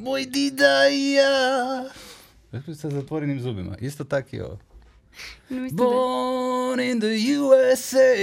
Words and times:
Moj 0.00 0.26
dida 0.26 0.88
i 0.92 1.12
ja. 1.12 1.84
Sa 2.74 2.90
zatvorenim 2.90 3.40
zubima. 3.40 3.76
Isto 3.80 4.04
tako 4.04 4.36
i 4.36 4.40
ovo. 4.40 4.58
Da... 5.48 5.56
Born 5.72 6.80
in 6.80 7.00
the 7.00 7.38
USA, 7.38 8.14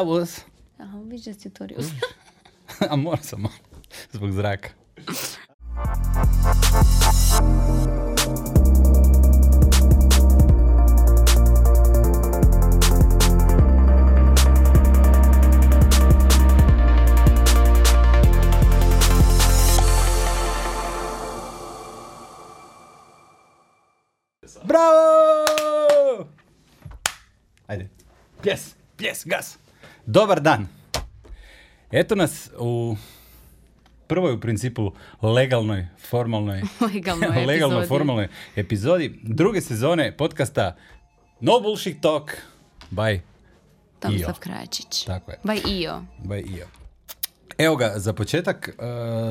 I 0.00 0.04
was... 0.04 0.40
Aha, 0.78 0.98
vidiš 0.98 1.24
da 1.24 1.34
si 1.34 1.48
otvorio. 1.48 1.78
A 2.90 2.96
moram 2.96 3.22
sam 3.22 3.40
malo, 3.40 3.54
zbog 4.12 4.32
zraka. 4.32 4.68
Pljes, 28.42 28.74
pljes, 28.96 29.22
gas. 29.26 29.58
Dobar 30.06 30.40
dan. 30.40 30.66
Eto 31.90 32.14
nas 32.14 32.50
u 32.58 32.96
prvoj 34.06 34.32
u 34.32 34.40
principu 34.40 34.92
legalnoj, 35.24 35.86
formalnoj, 36.00 36.62
Legalnoj 36.94 37.28
legalno 37.46 37.76
epizodi. 37.76 37.88
formalnoj 37.88 38.28
epizodi 38.56 39.20
druge 39.22 39.60
sezone 39.60 40.16
podcasta 40.16 40.76
No 41.40 41.60
Bullshit 41.60 42.00
Talk 42.00 42.30
by 42.90 43.20
Tomislav 43.98 44.30
Io. 44.30 44.40
Krajačić. 44.40 45.04
Tako 45.04 45.30
je. 45.30 45.38
By 45.44 45.60
Io. 45.72 46.02
By 46.20 46.56
Io. 46.56 46.66
Evo 47.58 47.76
ga, 47.76 47.92
za 47.96 48.12
početak, 48.12 48.70
uh, 48.70 48.84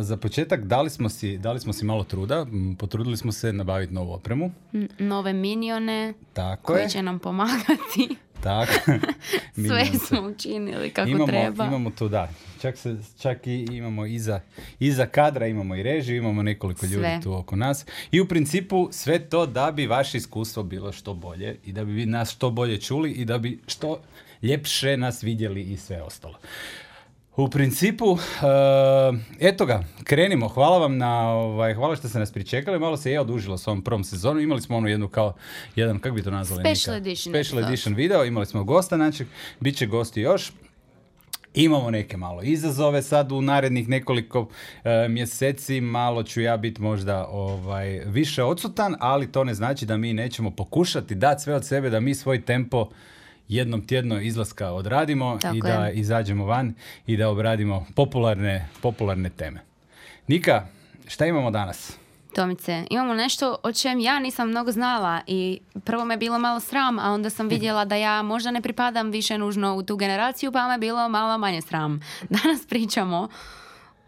za 0.04 0.18
početak 0.18 0.64
dali 0.64 0.90
smo, 0.90 1.10
si, 1.10 1.38
dali 1.38 1.60
smo 1.60 1.74
si 1.74 1.86
malo 1.86 2.04
truda, 2.04 2.46
potrudili 2.78 3.18
smo 3.18 3.32
se 3.32 3.54
nabaviti 3.54 3.94
novu 3.94 4.14
opremu, 4.14 4.52
N- 4.74 4.90
Nove 5.00 5.34
minione 5.34 6.14
tako 6.34 6.74
je, 6.74 6.78
koji 6.78 6.90
će 6.90 7.02
nam 7.02 7.20
pomagati. 7.20 8.16
Tako. 8.44 8.72
Sve 9.68 9.86
smo 10.08 10.22
učinili 10.22 10.90
kako 10.90 11.10
imamo, 11.10 11.26
treba. 11.26 11.66
Imamo 11.66 11.90
tu, 11.90 12.10
da. 12.10 12.30
Čak, 12.62 12.78
se, 12.78 12.98
čak 13.22 13.48
i 13.48 13.68
imamo 13.72 14.06
iza, 14.06 14.42
iza 14.80 15.06
kadra, 15.06 15.48
imamo 15.48 15.76
i 15.76 15.84
režiju, 15.84 16.18
imamo 16.18 16.44
nekoliko 16.44 16.86
ljudi 16.86 17.04
Sve. 17.04 17.20
tu 17.24 17.34
oko 17.34 17.56
nas. 17.56 17.86
I 18.12 18.22
u 18.22 18.28
principu 18.28 18.90
sve 18.92 19.20
to 19.20 19.46
da 19.46 19.72
bi 19.72 19.88
vaše 19.88 20.18
iskustvo 20.18 20.64
bilo 20.64 20.92
što 20.92 21.14
bolje 21.14 21.58
i 21.66 21.72
da 21.72 21.86
bi 21.86 21.92
vi 21.92 22.06
nas 22.06 22.32
što 22.32 22.50
bolje 22.50 22.82
čuli 22.82 23.12
i 23.12 23.26
da 23.26 23.38
bi 23.38 23.60
što 23.68 24.02
ljepše 24.42 24.98
nas 24.98 25.24
vidjeli 25.24 25.62
i 25.62 25.78
sve 25.78 26.02
ostalo. 26.02 26.40
U 27.40 27.50
principu, 27.50 28.18
eh, 28.18 29.18
eto 29.40 29.66
ga, 29.66 29.84
krenimo. 30.04 30.48
Hvala 30.48 30.78
vam 30.78 30.98
na, 30.98 31.30
ovaj, 31.30 31.74
hvala 31.74 31.96
što 31.96 32.10
ste 32.10 32.20
nas 32.20 32.32
pričekali. 32.32 32.80
Malo 32.80 32.98
se 32.98 33.12
je 33.12 33.20
odužilo 33.20 33.58
s 33.58 33.68
ovom 33.68 33.82
prvom 33.82 34.04
sezonu. 34.04 34.40
Imali 34.40 34.62
smo 34.62 34.78
onu 34.78 34.88
jednu 34.88 35.08
kao, 35.08 35.34
jedan, 35.76 36.00
kako 36.00 36.16
bi 36.16 36.24
to 36.24 36.32
nazvali? 36.32 36.64
Special 36.64 36.96
Nika? 36.96 37.10
edition 37.10 37.34
Special 37.34 37.64
edition 37.64 37.96
video. 37.96 38.26
Imali 38.26 38.46
smo 38.46 38.64
gosta, 38.64 38.96
znači, 38.96 39.26
bit 39.60 39.78
će 39.78 39.86
gosti 39.86 40.22
još. 40.22 40.52
Imamo 41.54 41.92
neke 41.92 42.18
malo 42.18 42.42
izazove 42.44 43.02
sad 43.02 43.32
u 43.32 43.42
narednih 43.42 43.90
nekoliko 43.90 44.48
e, 44.84 45.08
mjeseci, 45.10 45.82
malo 45.82 46.24
ću 46.24 46.42
ja 46.42 46.58
biti 46.58 46.82
možda 46.82 47.28
ovaj, 47.28 48.02
više 48.06 48.44
odsutan, 48.44 48.96
ali 49.00 49.32
to 49.32 49.44
ne 49.44 49.54
znači 49.54 49.86
da 49.86 49.98
mi 49.98 50.14
nećemo 50.14 50.52
pokušati 50.52 51.16
dati 51.16 51.44
sve 51.44 51.56
od 51.56 51.66
sebe, 51.66 51.90
da 51.90 52.00
mi 52.00 52.16
svoj 52.16 52.42
tempo 52.42 52.90
jednom 53.50 53.88
tjedno 53.88 54.22
izlaska 54.22 54.72
odradimo 54.72 55.38
Tako 55.42 55.56
i 55.56 55.58
je. 55.58 55.62
da 55.62 55.90
izađemo 55.90 56.46
van 56.46 56.74
i 57.08 57.18
da 57.18 57.30
obradimo 57.30 57.86
popularne, 57.96 58.70
popularne 58.82 59.30
teme. 59.30 59.60
Nika, 60.28 60.66
šta 61.08 61.26
imamo 61.26 61.52
danas? 61.52 61.98
Tomice, 62.36 62.86
imamo 62.90 63.14
nešto 63.14 63.56
o 63.64 63.74
čem 63.74 64.00
ja 64.00 64.20
nisam 64.20 64.50
mnogo 64.50 64.72
znala 64.72 65.22
i 65.28 65.60
prvo 65.86 66.06
me 66.06 66.18
bilo 66.18 66.40
malo 66.40 66.60
sram, 66.60 67.00
a 67.00 67.12
onda 67.12 67.30
sam 67.30 67.48
vidjela 67.48 67.86
da 67.86 67.96
ja 67.96 68.22
možda 68.22 68.52
ne 68.52 68.62
pripadam 68.62 69.12
više 69.12 69.38
nužno 69.38 69.76
u 69.76 69.84
tu 69.84 69.96
generaciju, 69.96 70.52
pa 70.52 70.68
me 70.68 70.78
bilo 70.78 71.10
malo 71.10 71.38
manje 71.38 71.62
sram. 71.62 72.00
Danas 72.44 72.66
pričamo, 72.70 73.28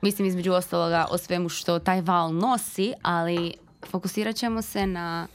mislim 0.02 0.28
između 0.28 0.54
ostaloga, 0.54 1.08
o 1.10 1.18
svemu 1.18 1.50
što 1.50 1.80
taj 1.80 2.02
val 2.02 2.34
nosi, 2.34 2.94
ali 3.02 3.54
fokusirat 3.90 4.36
ćemo 4.36 4.62
se 4.62 4.88
na 4.88 5.28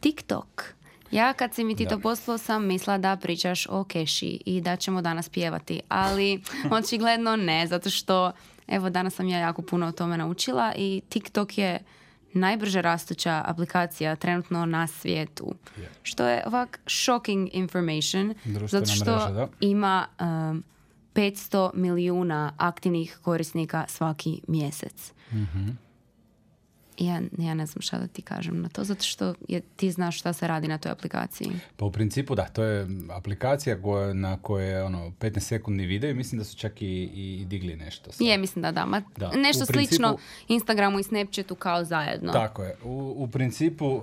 TikTok. 0.00 0.74
Ja 1.10 1.32
kad 1.32 1.54
si 1.54 1.64
mi 1.64 1.76
ti 1.76 1.86
to 1.86 2.00
poslao 2.00 2.38
sam 2.38 2.66
mislila 2.66 2.98
da 2.98 3.16
pričaš 3.16 3.66
o 3.70 3.84
keši 3.84 4.40
i 4.46 4.60
da 4.60 4.76
ćemo 4.76 5.02
danas 5.02 5.28
pjevati, 5.28 5.80
ali 5.88 6.42
očigledno 6.78 7.36
ne, 7.36 7.66
zato 7.66 7.90
što 7.90 8.32
evo 8.68 8.90
danas 8.90 9.14
sam 9.14 9.28
ja 9.28 9.38
jako 9.38 9.62
puno 9.62 9.86
o 9.86 9.92
tome 9.92 10.16
naučila 10.16 10.72
i 10.76 11.02
TikTok 11.08 11.58
je 11.58 11.78
najbrže 12.32 12.82
rastuća 12.82 13.42
aplikacija 13.46 14.16
trenutno 14.16 14.66
na 14.66 14.86
svijetu. 14.86 15.54
Je. 15.76 15.90
Što 16.02 16.26
je 16.26 16.42
ovak 16.46 16.80
shocking 16.86 17.48
information, 17.52 18.34
Društvena 18.44 18.86
zato 18.86 18.86
što 18.86 19.10
mreža, 19.10 19.30
da. 19.30 19.48
ima 19.60 20.06
um, 20.20 20.64
500 21.14 21.70
milijuna 21.74 22.52
aktivnih 22.56 23.18
korisnika 23.22 23.84
svaki 23.88 24.40
mjesec. 24.48 25.12
Mhm. 25.32 25.68
Ja, 27.00 27.20
ja 27.38 27.54
ne 27.54 27.66
znam 27.66 27.82
šta 27.82 27.98
da 27.98 28.06
ti 28.06 28.22
kažem 28.22 28.62
na 28.62 28.68
to, 28.68 28.84
zato 28.84 29.04
što 29.04 29.34
je, 29.48 29.60
ti 29.60 29.90
znaš 29.90 30.18
šta 30.18 30.32
se 30.32 30.46
radi 30.46 30.68
na 30.68 30.78
toj 30.78 30.92
aplikaciji. 30.92 31.50
Pa 31.76 31.84
u 31.84 31.92
principu 31.92 32.34
da, 32.34 32.44
to 32.44 32.62
je 32.62 32.86
aplikacija 33.10 33.76
na 34.14 34.36
kojoj 34.42 34.70
je 34.70 34.84
ono, 34.84 35.12
15 35.20 35.40
sekundni 35.40 35.86
video 35.86 36.10
i 36.10 36.14
mislim 36.14 36.38
da 36.38 36.44
su 36.44 36.56
čak 36.56 36.82
i, 36.82 37.10
i 37.14 37.44
digli 37.48 37.76
nešto. 37.76 38.12
sad. 38.12 38.26
Je, 38.26 38.38
mislim 38.38 38.62
da 38.62 38.72
da. 38.72 38.86
Ma, 38.86 39.02
Da, 39.16 39.30
Nešto 39.36 39.64
u 39.64 39.66
principu- 39.66 39.88
slično 39.88 40.18
Instagramu 40.48 40.98
i 40.98 41.02
Snapchatu 41.02 41.54
kao 41.54 41.84
zajedno. 41.84 42.32
Tako 42.32 42.62
je. 42.62 42.76
U, 42.84 43.14
u 43.16 43.28
principu 43.28 43.86
uh, 43.86 44.02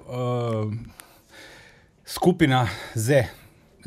skupina 2.06 2.68
Z, 2.96 3.24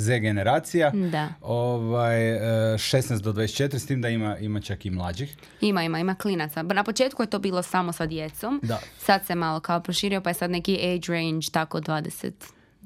Z 0.01 0.19
generacija, 0.21 0.91
Da. 0.91 1.29
ovaj, 1.41 2.35
uh, 2.35 2.41
16 2.75 3.21
do 3.21 3.33
24, 3.33 3.79
s 3.79 3.87
tim 3.87 4.03
da 4.03 4.09
ima, 4.09 4.39
ima 4.39 4.61
čak 4.61 4.87
i 4.87 4.91
mlađih. 4.91 5.37
Ima, 5.61 5.83
ima, 5.83 5.99
ima 5.99 6.15
klinaca. 6.15 6.63
Na 6.63 6.85
početku 6.85 7.23
je 7.23 7.27
to 7.31 7.39
bilo 7.39 7.63
samo 7.63 7.93
sa 7.93 8.07
djecom. 8.07 8.61
Da. 8.63 8.81
Sad 8.99 9.27
se 9.27 9.35
malo 9.35 9.61
kao 9.61 9.81
proširio, 9.81 10.21
pa 10.21 10.31
je 10.31 10.35
sad 10.35 10.51
neki 10.51 10.75
age 10.77 11.13
range 11.13 11.47
tako 11.53 11.81
20, 11.81 12.31
24, 12.33 12.33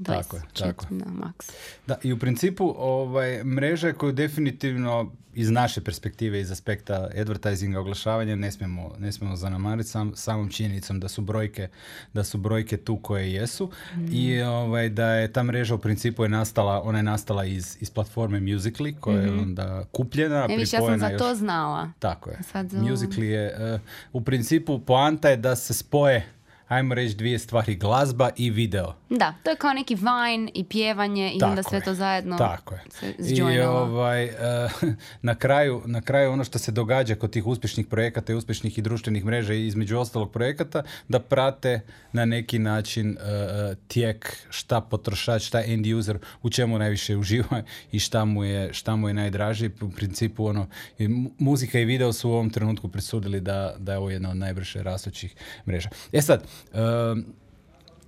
Tako 0.02 0.36
je, 0.36 0.42
tako 0.54 0.84
je. 0.84 0.98
da, 0.98 1.10
maks. 1.10 1.50
Da, 1.86 1.98
i 2.02 2.12
u 2.12 2.18
principu 2.18 2.74
ovaj, 2.78 3.44
mreža 3.44 3.92
koju 3.92 4.12
definitivno 4.12 5.12
iz 5.34 5.50
naše 5.50 5.80
perspektive, 5.80 6.40
iz 6.40 6.50
aspekta 6.50 7.08
advertisinga, 7.20 7.80
oglašavanja, 7.80 8.36
ne 8.36 8.52
smijemo, 8.52 8.94
ne 8.98 9.12
smijemo 9.12 9.36
zanamariti 9.36 9.88
sam, 9.88 10.12
samom 10.14 10.48
činjenicom 10.48 11.00
da 11.00 11.08
su 11.08 11.22
brojke, 11.22 11.68
da 12.12 12.24
su 12.24 12.38
brojke 12.38 12.76
tu 12.76 12.96
koje 12.96 13.32
jesu 13.32 13.70
i 14.10 14.40
ovaj, 14.42 14.88
da 14.88 15.06
je 15.06 15.32
ta 15.32 15.42
mreža 15.42 15.74
u 15.74 15.78
principu 15.78 16.22
je 16.22 16.28
nastala, 16.28 16.82
ona 16.82 16.98
je 16.98 17.02
nastala 17.02 17.44
iz, 17.44 17.76
iz 17.80 17.90
platforme 17.90 18.40
Musical.ly 18.40 18.94
koja 18.94 19.20
je 19.20 19.32
onda 19.32 19.84
kupljena, 19.84 20.46
Ne, 20.46 20.56
više 20.56 20.76
ja 20.76 20.80
sam 20.80 20.86
pripojena 20.88 20.98
za 20.98 21.12
još- 21.12 21.18
to 21.18 21.34
znala. 21.34 21.90
Tako 21.98 22.30
je. 22.30 22.38
Sad 22.42 22.70
za. 22.70 22.78
Musical.ly 22.80 23.22
je, 23.24 23.46
eh, 23.48 23.78
u 24.12 24.20
principu, 24.20 24.78
poanta 24.78 25.28
je 25.28 25.36
da 25.36 25.56
se 25.56 25.74
spoje, 25.74 26.26
ajmo 26.74 26.94
reći, 26.94 27.14
dvije 27.14 27.38
stvari, 27.38 27.74
glazba 27.74 28.30
i 28.36 28.50
video. 28.50 28.94
Da, 29.10 29.34
to 29.42 29.50
je 29.50 29.56
kao 29.56 29.72
neki 29.72 29.94
Vine 29.94 30.50
i 30.54 30.64
pjevanje 30.64 31.30
i 31.30 31.44
onda 31.44 31.62
Tako 31.62 31.68
sve 31.68 31.78
je. 31.78 31.84
to 31.84 31.94
zajedno 31.94 32.38
Tako 32.38 32.74
je. 32.74 32.80
se 32.90 33.34
I 33.34 33.60
ovaj, 33.60 34.24
eh, 34.24 34.30
na, 35.22 35.34
kraju, 35.34 35.82
na 35.86 36.00
kraju 36.00 36.32
ono 36.32 36.44
što 36.44 36.58
se 36.58 36.72
događa 36.72 37.14
kod 37.14 37.30
tih 37.30 37.46
uspješnih 37.46 37.86
projekata 37.86 38.32
i 38.32 38.36
uspješnih 38.36 38.78
i 38.78 38.82
društvenih 38.82 39.24
mreža 39.24 39.54
i 39.54 39.66
između 39.66 39.98
ostalog 39.98 40.32
projekata, 40.32 40.82
da 41.08 41.18
prate 41.18 41.80
na 42.12 42.24
neki 42.24 42.58
način 42.58 43.16
eh, 43.20 43.74
tijek 43.88 44.36
šta 44.50 44.80
potrošač, 44.80 45.42
šta 45.42 45.62
end 45.66 45.86
user, 45.86 46.18
u 46.42 46.50
čemu 46.50 46.78
najviše 46.78 47.16
uživa 47.22 47.62
i 47.92 47.98
šta 47.98 48.24
mu 48.24 48.44
je, 48.44 48.72
šta 48.72 48.96
mu 48.96 49.08
je 49.08 49.14
najdraži. 49.14 49.70
U 49.80 49.90
principu 49.90 50.46
ono, 50.46 50.66
muzika 51.38 51.78
i 51.78 51.84
video 51.84 52.12
su 52.12 52.30
u 52.30 52.32
ovom 52.32 52.50
trenutku 52.50 52.88
presudili 52.88 53.40
da, 53.40 53.74
da 53.78 53.92
je 53.92 53.98
ovo 53.98 54.10
jedna 54.10 54.30
od 54.30 54.36
najbrže 54.36 54.82
rastućih 54.82 55.34
mreža. 55.66 55.88
E 56.12 56.22
sad, 56.22 56.44
eh, 56.72 57.14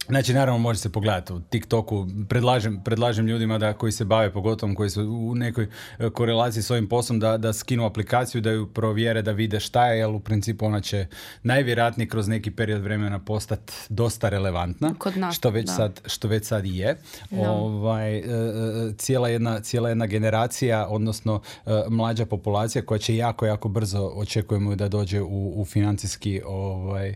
Znači, 0.09 0.35
naravno, 0.35 0.59
može 0.59 0.79
se 0.79 0.93
pogledati 0.93 1.33
u 1.33 1.41
TikToku. 1.41 2.07
Predlažem, 2.29 2.81
predlažem 2.85 3.27
ljudima 3.27 3.59
da 3.59 3.73
koji 3.73 3.93
se 3.93 4.05
bave, 4.05 4.33
pogotovo 4.33 4.75
koji 4.75 4.91
su 4.91 5.03
u 5.03 5.35
nekoj 5.35 5.69
e, 5.99 6.11
korelaciji 6.11 6.63
s 6.63 6.71
ovim 6.71 6.89
poslom, 6.89 7.21
da, 7.21 7.37
da 7.37 7.53
skinu 7.53 7.85
aplikaciju, 7.85 8.41
da 8.41 8.51
ju 8.51 8.67
provjere, 8.67 9.23
da 9.23 9.33
vide 9.33 9.61
šta 9.61 9.87
je, 9.87 9.99
jer 9.99 10.09
u 10.09 10.21
principu 10.21 10.67
ona 10.67 10.81
će 10.81 11.07
najvjerojatnije 11.43 12.09
kroz 12.09 12.29
neki 12.29 12.51
period 12.51 12.83
vremena 12.83 13.19
postati 13.19 13.73
dosta 13.89 14.29
relevantna. 14.29 14.95
Kod 14.99 15.17
nas, 15.17 15.37
što 15.37 15.51
već 15.51 15.67
da. 15.67 15.73
sad, 15.73 16.01
što 16.07 16.29
već 16.29 16.47
sad 16.47 16.67
i 16.67 16.77
je. 16.77 16.97
Da. 17.31 17.51
Ovaj, 17.51 18.17
e, 18.17 18.23
e, 18.23 18.93
cijela, 18.99 19.29
jedna, 19.29 19.61
cijela 19.61 19.89
jedna 19.89 20.07
generacija, 20.07 20.87
odnosno 20.89 21.41
mlađa 21.89 22.27
populacija 22.27 22.83
koja 22.83 22.99
će 22.99 23.17
jako, 23.17 23.47
jako 23.47 23.69
brzo 23.69 24.13
očekujemo 24.15 24.77
da 24.77 24.89
dođe 24.89 25.23
u, 25.23 25.61
u 25.61 25.65
financijski 25.65 26.43
ovaj, 26.47 27.15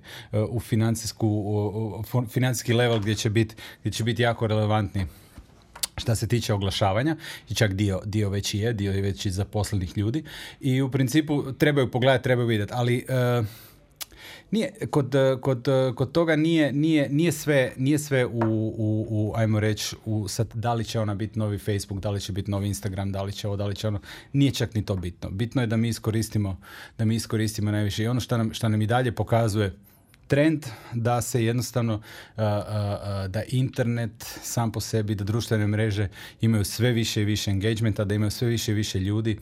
u 0.50 0.60
financijsku 0.60 1.28
u- 1.28 2.02
financijski 2.28 2.72
level 2.80 3.00
gdje 3.00 3.14
će 3.14 3.30
biti 3.30 3.54
gdje 3.80 3.92
će 3.92 4.04
biti 4.04 4.22
jako 4.22 4.46
relevantni 4.46 5.06
šta 5.96 6.14
se 6.14 6.28
tiče 6.28 6.54
oglašavanja 6.54 7.16
i 7.48 7.54
čak 7.54 7.72
dio, 7.74 8.00
dio 8.04 8.28
već 8.28 8.54
je, 8.54 8.72
dio 8.72 8.92
je 8.92 9.02
već 9.02 9.26
i 9.26 9.30
zaposlenih 9.30 9.98
ljudi 9.98 10.24
i 10.60 10.82
u 10.82 10.90
principu 10.90 11.52
trebaju 11.52 11.90
pogledati, 11.90 12.24
trebaju 12.24 12.48
vidjeti, 12.48 12.72
ali 12.76 13.06
e, 13.08 13.42
Nije, 14.50 14.72
kod, 14.90 15.14
kod, 15.40 15.68
kod 15.94 16.12
toga 16.12 16.36
nije, 16.36 16.72
nije, 16.72 17.08
nije, 17.08 17.32
sve, 17.32 17.72
nije 17.76 17.98
sve 17.98 18.26
u, 18.26 18.40
u, 18.78 19.06
u 19.10 19.32
ajmo 19.36 19.60
reći, 19.60 19.96
u 20.04 20.28
sad, 20.28 20.50
da 20.54 20.74
li 20.74 20.84
će 20.84 21.00
ona 21.00 21.14
biti 21.14 21.38
novi 21.38 21.58
Facebook, 21.58 22.00
da 22.00 22.10
li 22.10 22.20
će 22.20 22.32
biti 22.32 22.50
novi 22.50 22.66
Instagram, 22.68 23.12
da 23.12 23.22
li 23.22 23.32
će 23.32 23.46
ovo, 23.46 23.56
da 23.56 23.66
li 23.66 23.74
će 23.74 23.88
ono, 23.88 24.00
nije 24.32 24.52
čak 24.52 24.74
ni 24.74 24.84
to 24.84 24.96
bitno. 24.96 25.30
Bitno 25.30 25.62
je 25.62 25.66
da 25.66 25.76
mi 25.76 25.88
iskoristimo, 25.88 26.56
da 26.98 27.04
mi 27.04 27.14
iskoristimo 27.14 27.70
najviše. 27.70 28.02
I 28.02 28.08
ono 28.08 28.20
što 28.20 28.36
nam, 28.36 28.52
što 28.54 28.68
nam 28.68 28.82
i 28.82 28.86
dalje 28.86 29.12
pokazuje 29.12 29.72
trend 30.30 30.66
da 30.92 31.20
se 31.20 31.44
jednostavno 31.44 32.02
da 33.28 33.42
internet 33.48 34.38
sam 34.42 34.72
po 34.72 34.80
sebi, 34.80 35.14
da 35.14 35.24
društvene 35.24 35.66
mreže 35.66 36.08
imaju 36.40 36.64
sve 36.64 36.92
više 36.92 37.22
i 37.22 37.24
više 37.24 37.50
engagementa, 37.50 38.04
da 38.04 38.14
imaju 38.14 38.30
sve 38.30 38.48
više 38.48 38.72
i 38.72 38.74
više 38.74 39.00
ljudi 39.00 39.38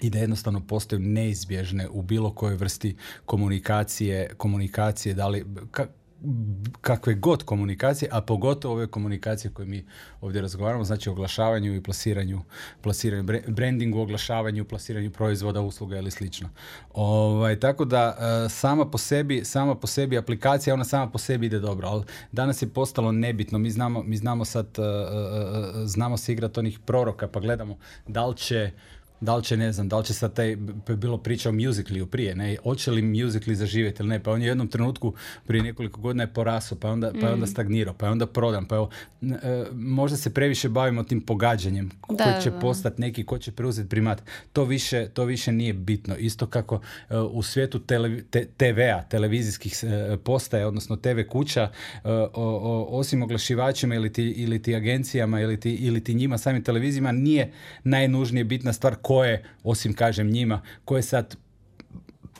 i 0.00 0.10
da 0.10 0.18
jednostavno 0.18 0.60
postaju 0.66 1.00
neizbježne 1.00 1.88
u 1.88 2.02
bilo 2.02 2.34
kojoj 2.34 2.56
vrsti 2.56 2.96
komunikacije, 3.26 4.30
komunikacije, 4.36 5.14
da 5.14 5.28
li, 5.28 5.44
kakve 6.80 7.14
god 7.14 7.42
komunikacije, 7.42 8.08
a 8.12 8.20
pogotovo 8.20 8.74
ove 8.74 8.86
komunikacije 8.86 9.50
koje 9.50 9.66
mi 9.66 9.84
ovdje 10.20 10.42
razgovaramo, 10.42 10.84
znači 10.84 11.10
oglašavanju 11.10 11.74
i 11.74 11.82
plasiranju, 11.82 12.40
plasiranju 12.82 13.24
brandingu, 13.48 14.00
oglašavanju, 14.00 14.64
plasiranju 14.64 15.10
proizvoda, 15.10 15.60
usluga 15.60 15.98
ili 15.98 16.10
slično. 16.10 16.48
Ovaj, 16.94 17.60
tako 17.60 17.84
da 17.84 18.16
e, 18.46 18.48
sama 18.48 18.90
po 18.90 18.98
sebi, 18.98 19.44
sama 19.44 19.74
po 19.74 19.86
sebi 19.86 20.18
aplikacija, 20.18 20.74
ona 20.74 20.84
sama 20.84 21.10
po 21.10 21.18
sebi 21.18 21.46
ide 21.46 21.58
dobro, 21.58 21.88
ali 21.88 22.04
danas 22.32 22.62
je 22.62 22.68
postalo 22.68 23.12
nebitno. 23.12 23.58
Mi 23.58 23.70
znamo, 23.70 24.02
mi 24.02 24.16
znamo 24.16 24.44
sad, 24.44 24.66
e, 24.78 24.82
e, 24.82 25.86
znamo 25.86 26.16
se 26.16 26.32
igrati 26.32 26.60
onih 26.60 26.78
proroka, 26.78 27.28
pa 27.28 27.40
gledamo 27.40 27.78
da 28.06 28.26
li 28.26 28.36
će 28.36 28.70
da 29.20 29.36
li 29.36 29.44
će, 29.44 29.56
ne 29.56 29.72
znam, 29.72 29.88
da 29.88 29.98
li 29.98 30.04
će 30.04 30.14
sad 30.14 30.34
taj, 30.34 30.56
bilo 30.96 31.18
priča 31.18 31.48
o 31.48 31.52
musicaliju 31.52 32.06
prije, 32.06 32.34
ne, 32.34 32.56
hoće 32.62 32.90
li 32.90 33.02
musicali 33.02 33.56
zaživjeti 33.56 34.02
ili 34.02 34.08
ne, 34.08 34.22
pa 34.22 34.32
on 34.32 34.42
je 34.42 34.46
u 34.46 34.50
jednom 34.50 34.68
trenutku 34.68 35.14
prije 35.46 35.62
nekoliko 35.62 36.00
godina 36.00 36.22
je 36.22 36.32
porasao, 36.32 36.78
pa 36.78 36.88
je 36.88 36.92
onda, 36.92 37.12
pa 37.20 37.26
je 37.26 37.32
onda 37.32 37.44
mm. 37.44 37.48
stagnirao, 37.48 37.94
pa 37.94 38.06
je 38.06 38.12
onda 38.12 38.26
prodan, 38.26 38.66
pa 38.66 38.76
je, 38.76 38.82
e, 39.22 39.64
možda 39.72 40.16
se 40.16 40.34
previše 40.34 40.68
bavimo 40.68 41.02
tim 41.02 41.20
pogađanjem, 41.20 41.90
ko 42.00 42.16
će 42.42 42.52
postati 42.60 43.00
neki, 43.00 43.24
ko 43.24 43.38
će 43.38 43.52
preuzeti 43.52 43.88
primat, 43.88 44.22
to 44.52 44.64
više, 44.64 45.08
to 45.08 45.24
više 45.24 45.52
nije 45.52 45.72
bitno, 45.72 46.16
isto 46.16 46.46
kako 46.46 46.80
e, 47.10 47.18
u 47.18 47.42
svijetu 47.42 47.78
tele, 47.78 48.22
TV-a, 48.56 49.02
televizijskih 49.02 49.74
uh, 49.82 50.20
postaja, 50.24 50.68
odnosno 50.68 50.96
TV 50.96 51.20
kuća, 51.28 51.70
osim 52.88 53.22
oglašivačima 53.22 53.94
ili 53.94 54.12
ti, 54.12 54.22
ili 54.22 54.62
ti 54.62 54.74
agencijama 54.74 55.40
ili 55.40 55.60
ti, 55.60 55.74
ili 55.74 56.04
ti 56.04 56.14
njima 56.14 56.38
samim 56.38 56.64
televizijama, 56.64 57.12
nije 57.12 57.52
najnužnije 57.84 58.44
bitna 58.44 58.72
stvar 58.72 58.94
ko 59.10 59.24
je, 59.24 59.42
osim 59.64 59.92
kažem 59.92 60.30
njima, 60.30 60.60
ko 60.84 60.96
je 60.96 61.02
sad 61.02 61.36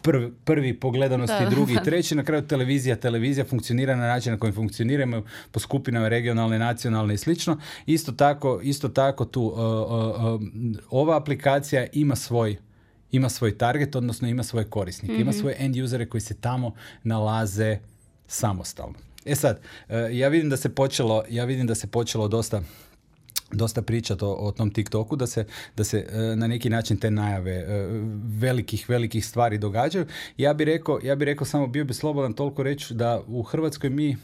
prvi, 0.03 0.33
prvi 0.45 0.81
po 0.81 0.91
gledanosti, 0.91 1.47
drugi 1.51 1.73
i 1.73 1.85
treći. 1.89 2.15
Na 2.15 2.25
kraju 2.25 2.47
televizija, 2.47 2.97
televizija 2.97 3.45
funkcionira 3.45 3.97
na 3.97 4.07
način 4.07 4.33
na 4.33 4.39
koji 4.39 4.53
funkcioniramo 4.53 5.25
po 5.51 5.61
skupinama 5.61 6.09
regionalne, 6.09 6.59
nacionalne 6.59 7.15
i 7.15 7.19
slično. 7.19 7.59
Isto 7.87 8.13
tako, 8.13 8.61
isto 8.63 8.89
tako 8.89 9.25
tu 9.25 9.43
uh, 9.43 9.59
uh, 9.59 10.35
uh, 10.35 10.41
ova 10.91 11.17
aplikacija 11.17 11.87
ima 11.93 12.17
svoj 12.17 12.57
ima 13.13 13.29
svoj 13.29 13.59
target, 13.59 13.97
odnosno 13.97 14.29
ima 14.29 14.43
svoje 14.43 14.65
korisnike. 14.65 15.15
Ima 15.15 15.31
mhm. 15.31 15.41
svoje 15.41 15.57
end 15.59 15.77
usere 15.77 16.07
koji 16.07 16.21
se 16.21 16.35
tamo 16.35 16.75
nalaze 17.03 17.79
samostalno. 18.27 18.95
E 19.25 19.35
sad, 19.35 19.61
ja 20.13 20.29
vidim 20.29 20.51
da 20.51 20.57
se 20.57 20.69
počelo, 20.75 21.25
ja 21.31 21.45
vidim 21.45 21.67
da 21.67 21.75
se 21.75 21.87
počelo 21.87 22.29
dosta 22.29 22.63
dosta 23.53 23.83
pričati 23.83 24.25
o, 24.25 24.29
o 24.29 24.53
tom 24.53 24.71
TikToku, 24.71 25.17
da 25.17 25.27
se, 25.27 25.45
da 25.77 25.85
se 25.85 26.07
e, 26.13 26.37
na 26.37 26.47
neki 26.47 26.71
način 26.71 26.97
te 26.97 27.11
najave 27.11 27.53
e, 27.53 27.67
velikih, 28.39 28.89
velikih 28.89 29.27
stvari 29.27 29.59
događaju. 29.59 30.07
Ja 30.37 30.55
bih 30.55 30.65
rekao, 30.65 31.01
ja 31.03 31.15
bi 31.15 31.25
rekao 31.25 31.47
samo 31.47 31.67
bio 31.67 31.85
bi 31.85 31.95
slobodan 31.95 32.33
toliko 32.33 32.63
reći 32.63 32.95
da 32.95 33.23
u 33.27 33.43
Hrvatskoj 33.43 33.91
mi 33.91 34.17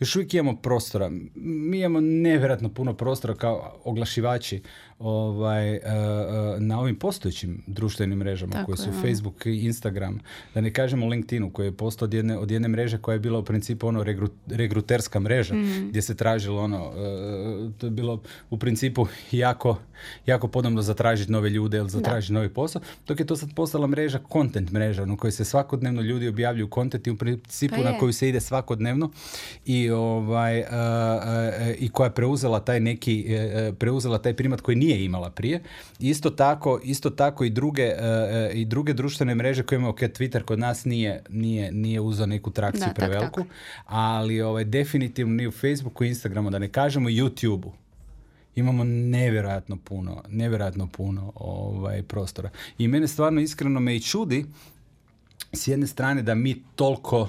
još 0.00 0.16
uvijek 0.16 0.34
imamo 0.34 0.56
prostora. 0.56 1.10
Mi 1.34 1.78
imamo 1.78 2.00
nevjerojatno 2.00 2.68
puno 2.74 2.94
prostora 2.94 3.34
kao 3.34 3.80
oglašivači 3.84 4.62
ovaj, 4.98 5.76
uh, 5.76 5.80
na 6.58 6.80
ovim 6.80 6.96
postojećim 6.96 7.62
društvenim 7.66 8.18
mrežama 8.18 8.52
Tako 8.52 8.66
koje 8.66 8.76
su 8.76 8.90
Facebook 9.02 9.46
i 9.46 9.64
Instagram, 9.64 10.20
da 10.54 10.60
ne 10.60 10.72
kažemo 10.72 11.06
LinkedInu 11.06 11.50
koji 11.50 11.66
je 11.66 11.72
postao 11.72 12.06
od 12.06 12.14
jedne, 12.14 12.38
od 12.38 12.50
jedne 12.50 12.68
mreže 12.68 12.98
koja 12.98 13.12
je 13.12 13.18
bila 13.18 13.38
u 13.38 13.44
principu 13.44 13.86
ono 13.86 14.04
regruterska 14.46 15.20
mreža 15.20 15.54
mm. 15.54 15.88
gdje 15.88 16.02
se 16.02 16.14
tražilo 16.14 16.62
ono, 16.62 16.88
uh, 16.88 17.72
to 17.78 17.86
je 17.86 17.90
bilo 17.90 18.22
u 18.50 18.58
principu 18.58 19.06
jako, 19.32 19.78
jako 20.26 20.48
podobno 20.48 20.82
zatražiti 20.82 21.32
nove 21.32 21.50
ljude 21.50 21.78
ili 21.78 21.90
zatražiti 21.90 22.32
novi 22.32 22.48
posao, 22.48 22.82
dok 23.06 23.20
je 23.20 23.26
to 23.26 23.36
sad 23.36 23.54
postala 23.54 23.86
mreža 23.86 24.20
content 24.32 24.70
mreža, 24.70 25.06
u 25.12 25.16
kojoj 25.16 25.32
se 25.32 25.44
svakodnevno 25.44 26.02
ljudi 26.02 26.28
objavljuju 26.28 26.68
content 26.74 27.06
i 27.06 27.10
u 27.10 27.16
principu 27.16 27.74
pa 27.76 27.90
na 27.90 27.98
koju 27.98 28.12
se 28.12 28.28
ide 28.28 28.40
svakodnevno 28.40 29.10
i 29.66 29.90
ovaj 29.90 30.64
i 31.78 31.88
koja 31.88 32.06
je 32.06 32.14
preuzela 32.14 32.60
taj 32.60 32.80
neki 32.80 33.26
preuzela 33.78 34.18
taj 34.18 34.34
primat 34.34 34.60
koji 34.60 34.76
nije 34.76 34.87
nije 34.88 35.04
imala 35.04 35.30
prije. 35.30 35.60
Isto 35.98 36.30
tako, 36.30 36.80
isto 36.84 37.10
tako 37.10 37.44
i 37.44 37.50
druge, 37.50 37.82
e, 37.82 38.50
i 38.54 38.64
druge 38.64 38.92
društvene 38.92 39.34
mreže 39.34 39.62
koje 39.62 39.76
imamo, 39.76 39.92
okay, 39.92 40.18
Twitter 40.18 40.42
kod 40.42 40.58
nas 40.58 40.84
nije, 40.84 41.22
nije, 41.28 41.72
nije 41.72 42.00
uzeo 42.00 42.26
neku 42.26 42.50
trakciju 42.50 42.88
preveliku, 42.94 43.44
ali 43.86 44.40
ovaj, 44.40 44.64
definitivno 44.64 45.34
ni 45.34 45.46
u 45.46 45.50
Facebooku 45.50 46.04
i 46.04 46.08
Instagramu, 46.08 46.50
da 46.50 46.58
ne 46.58 46.68
kažemo 46.68 47.08
YouTubeu 47.08 47.70
imamo 48.54 48.84
nevjerojatno 48.84 49.76
puno, 49.76 50.22
nevjerojatno 50.28 50.86
puno 50.86 51.32
ovaj, 51.34 52.02
prostora. 52.02 52.50
I 52.78 52.88
mene 52.88 53.08
stvarno 53.08 53.40
iskreno 53.40 53.80
me 53.80 53.96
i 53.96 54.00
čudi 54.00 54.46
s 55.52 55.68
jedne 55.68 55.86
strane 55.86 56.22
da 56.22 56.34
mi 56.34 56.62
toliko 56.76 57.28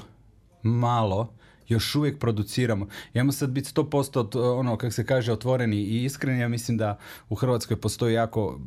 malo 0.64 1.34
još 1.70 1.96
uvijek 1.96 2.20
produciramo. 2.20 2.88
Imamo 3.14 3.32
sad 3.32 3.50
biti 3.50 3.72
100% 3.74 4.60
ono, 4.60 4.78
kako 4.78 4.92
se 4.92 5.06
kaže, 5.06 5.32
otvoreni 5.32 5.78
i 5.78 6.04
iskreni. 6.04 6.40
Ja 6.40 6.48
mislim 6.48 6.78
da 6.78 7.00
u 7.30 7.36
Hrvatskoj 7.36 7.78
postoji 7.78 8.14
jako 8.14 8.60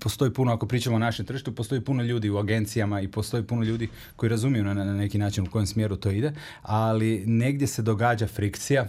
postoji 0.00 0.32
puno, 0.32 0.52
ako 0.52 0.66
pričamo 0.66 0.96
o 0.96 0.98
našem 0.98 1.26
tržištu, 1.26 1.54
postoji 1.54 1.80
puno 1.80 2.02
ljudi 2.02 2.30
u 2.30 2.38
agencijama 2.38 3.00
i 3.00 3.08
postoji 3.08 3.42
puno 3.42 3.62
ljudi 3.62 3.88
koji 4.16 4.30
razumiju 4.30 4.64
na, 4.64 4.74
na 4.74 4.94
neki 4.94 5.18
način 5.18 5.46
u 5.46 5.50
kojem 5.50 5.66
smjeru 5.66 5.96
to 5.96 6.10
ide, 6.10 6.32
ali 6.62 7.24
negdje 7.26 7.66
se 7.66 7.82
događa 7.82 8.26
frikcija, 8.26 8.88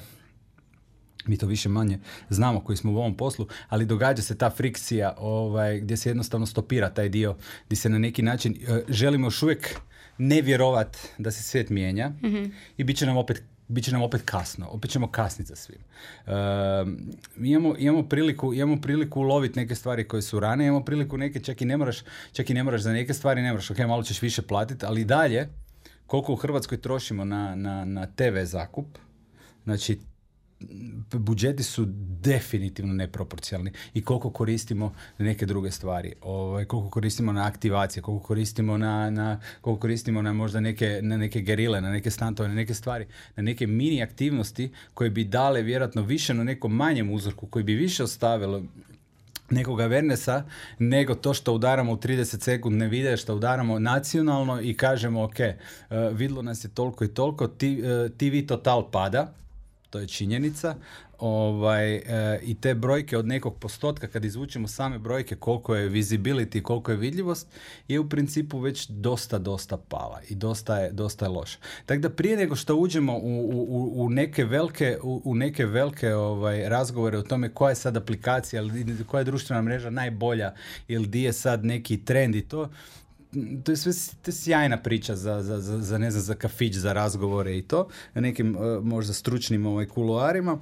mi 1.26 1.38
to 1.38 1.48
više 1.48 1.70
manje 1.70 2.00
znamo 2.30 2.60
koji 2.60 2.78
smo 2.78 2.92
u 2.92 2.98
ovom 2.98 3.18
poslu, 3.18 3.48
ali 3.70 3.86
događa 3.86 4.22
se 4.22 4.38
ta 4.38 4.50
frikcija 4.50 5.16
ovaj, 5.18 5.80
gdje 5.80 5.98
se 5.98 6.10
jednostavno 6.10 6.46
stopira 6.46 6.90
taj 6.90 7.10
dio, 7.10 7.36
gdje 7.66 7.76
se 7.76 7.90
na 7.90 8.00
neki 8.00 8.22
način 8.22 8.56
e, 8.68 8.84
želimo 8.88 9.28
još 9.28 9.44
uvijek 9.44 9.76
ne 10.18 10.42
vjerovat 10.42 10.98
da 11.18 11.32
se 11.32 11.44
svijet 11.44 11.70
mijenja 11.70 12.10
mm 12.10 12.52
i 12.78 12.84
bit 12.84 12.98
će 12.98 13.06
nam 13.06 13.18
opet 13.18 13.44
bit 13.68 13.84
će 13.84 13.92
nam 13.92 14.02
opet 14.02 14.22
kasno, 14.26 14.68
opet 14.70 14.92
ćemo 14.92 15.12
kasniti 15.12 15.50
za 15.50 15.56
svim. 15.56 15.80
imamo, 17.38 17.76
imamo, 17.78 18.10
priliku, 18.10 18.54
imamo 18.54 18.82
priliku 18.82 19.20
uloviti 19.20 19.60
neke 19.60 19.76
stvari 19.76 20.08
koje 20.08 20.22
su 20.22 20.40
rane, 20.40 20.68
imamo 20.68 20.86
priliku 20.86 21.18
neke, 21.18 21.40
čak 21.40 21.62
i 21.62 21.66
ne 21.66 21.78
moraš, 21.78 22.04
čak 22.32 22.50
i 22.50 22.54
ne 22.54 22.64
moraš 22.64 22.82
za 22.82 22.92
neke 22.92 23.14
stvari, 23.14 23.42
ne 23.42 23.52
moraš, 23.52 23.72
ok, 23.72 23.78
malo 23.78 24.04
ćeš 24.04 24.22
više 24.22 24.42
platiti, 24.42 24.86
ali 24.86 25.06
dalje, 25.06 25.50
koliko 26.08 26.34
u 26.34 26.36
Hrvatskoj 26.36 26.82
trošimo 26.82 27.26
na, 27.26 27.56
na, 27.56 27.86
na 27.86 28.06
TV 28.06 28.44
zakup, 28.44 28.98
znači 29.64 30.00
budžeti 31.12 31.64
su 31.64 31.86
definitivno 32.22 32.94
neproporcionalni 32.94 33.72
i 33.94 34.02
koliko 34.02 34.30
koristimo 34.30 34.94
neke 35.18 35.46
druge 35.46 35.72
stvari, 35.72 36.14
ovaj, 36.22 36.66
koliko 36.66 36.90
koristimo 36.90 37.34
na 37.34 37.48
aktivacije, 37.48 38.04
koliko 38.04 38.26
koristimo 38.26 38.78
na, 38.78 39.10
na, 39.10 39.40
koliko 39.62 39.80
koristimo 39.82 40.22
na 40.22 40.34
možda 40.34 40.60
neke, 40.60 41.00
na 41.02 41.18
neke 41.18 41.42
gerile, 41.42 41.82
na 41.82 41.92
neke 41.92 42.12
stantove, 42.12 42.50
na 42.50 42.56
neke 42.56 42.74
stvari, 42.74 43.06
na 43.36 43.44
neke 43.44 43.68
mini 43.68 44.04
aktivnosti 44.04 44.72
koje 44.94 45.10
bi 45.10 45.24
dale 45.24 45.62
vjerojatno 45.62 46.02
više 46.02 46.34
na 46.34 46.44
nekom 46.44 46.76
manjem 46.76 47.12
uzorku, 47.12 47.48
koji 47.48 47.64
bi 47.64 47.74
više 47.74 48.04
ostavilo 48.04 48.64
nekog 49.50 49.82
avernesa, 49.82 50.44
nego 50.80 51.16
to 51.16 51.34
što 51.34 51.54
udaramo 51.54 51.92
u 51.92 51.98
30 51.98 52.42
sekund 52.44 52.78
ne 52.78 52.88
vide, 52.88 53.18
što 53.18 53.36
udaramo 53.36 53.80
nacionalno 53.80 54.62
i 54.62 54.74
kažemo 54.74 55.24
ok, 55.24 55.36
uh, 55.40 55.98
vidlo 56.12 56.42
nas 56.42 56.64
je 56.64 56.70
toliko 56.70 57.04
i 57.04 57.08
toliko, 57.08 57.48
TV 58.18 58.36
eh, 58.36 58.48
total 58.48 58.92
pada, 58.92 59.34
to 59.94 60.00
je 60.00 60.08
činjenica. 60.08 60.76
Ovaj, 61.20 61.96
e, 61.96 62.40
I 62.44 62.56
te 62.56 62.74
brojke 62.76 63.18
od 63.18 63.28
nekog 63.28 63.58
postotka, 63.60 64.08
kad 64.08 64.26
izvučemo 64.26 64.68
same 64.68 65.00
brojke 65.00 65.36
koliko 65.36 65.76
je 65.76 65.90
visibility, 65.90 66.62
koliko 66.62 66.92
je 66.92 66.98
vidljivost, 66.98 67.48
je 67.88 68.00
u 68.00 68.10
principu 68.10 68.60
već 68.60 68.88
dosta, 68.90 69.38
dosta 69.38 69.78
pala 69.78 70.22
i 70.30 70.36
dosta 70.36 70.80
je, 70.80 70.92
dosta 70.92 71.26
je 71.26 71.30
loša. 71.30 71.58
Tako 71.86 72.02
da 72.02 72.10
prije 72.10 72.38
nego 72.38 72.56
što 72.56 72.76
uđemo 72.76 73.18
u, 73.18 73.52
u, 73.54 74.06
u 74.06 74.10
neke 74.10 74.46
velike, 74.46 74.98
u, 75.04 75.36
neke 75.36 75.66
velike 75.66 76.14
ovaj, 76.16 76.70
razgovore 76.70 77.18
o 77.18 77.24
tome 77.24 77.50
koja 77.50 77.70
je 77.70 77.76
sad 77.76 77.98
aplikacija, 77.98 78.64
koja 79.08 79.20
je 79.20 79.26
društvena 79.26 79.62
mreža 79.62 79.90
najbolja 79.90 80.54
ili 80.88 81.08
di 81.08 81.24
je 81.24 81.34
sad 81.34 81.66
neki 81.66 82.06
trend 82.06 82.36
i 82.36 82.42
to, 82.42 82.70
to 83.64 83.72
je 83.72 83.78
sve 83.78 83.94
to 84.22 84.32
je 84.32 84.36
sjajna 84.36 84.78
priča 84.78 85.16
za, 85.16 85.42
za, 85.42 85.60
za, 85.60 85.80
za, 85.80 85.98
ne 85.98 86.12
znam, 86.12 86.24
za 86.24 86.36
kafić, 86.36 86.76
za 86.76 86.94
razgovore 86.94 87.58
i 87.58 87.62
to, 87.62 87.88
na 88.14 88.22
nekim 88.22 88.56
e, 88.56 88.80
možda 88.80 89.14
stručnim 89.14 89.66
ovaj, 89.66 89.86
kuloarima, 89.86 90.58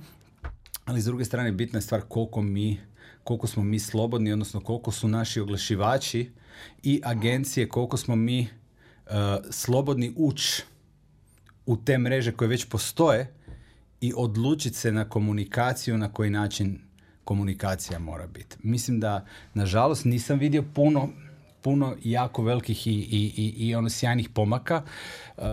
ali 0.86 1.02
s 1.02 1.06
druge 1.06 1.26
strane 1.26 1.52
bitna 1.52 1.78
je 1.78 1.82
stvar 1.82 2.02
koliko 2.02 2.42
mi 2.42 2.80
koliko 3.24 3.48
smo 3.48 3.64
mi 3.64 3.80
slobodni, 3.80 4.34
odnosno 4.34 4.60
koliko 4.60 4.92
su 4.92 5.08
naši 5.08 5.40
oglašivači 5.40 6.32
i 6.84 7.02
agencije, 7.04 7.70
koliko 7.70 7.98
smo 7.98 8.16
mi 8.16 8.42
uh, 8.42 9.14
slobodni 9.50 10.14
ući 10.16 10.64
u 11.66 11.78
te 11.78 11.98
mreže 11.98 12.32
koje 12.32 12.48
već 12.48 12.66
postoje 12.66 13.34
i 14.02 14.14
odlučiti 14.16 14.78
se 14.78 14.92
na 14.92 15.10
komunikaciju 15.10 15.98
na 15.98 16.14
koji 16.14 16.30
način 16.30 16.80
komunikacija 17.24 18.00
mora 18.00 18.28
biti. 18.28 18.56
Mislim 18.64 19.00
da, 19.00 19.26
nažalost, 19.54 20.06
nisam 20.06 20.40
vidio 20.40 20.64
puno 20.74 21.10
puno 21.62 21.96
jako 22.04 22.44
velikih 22.44 22.88
i, 22.88 22.92
i, 22.92 23.34
i, 23.38 23.68
i 23.68 23.76
ono 23.76 23.90
sjajnih 23.90 24.30
pomaka. 24.30 24.84
Uh, 25.38 25.44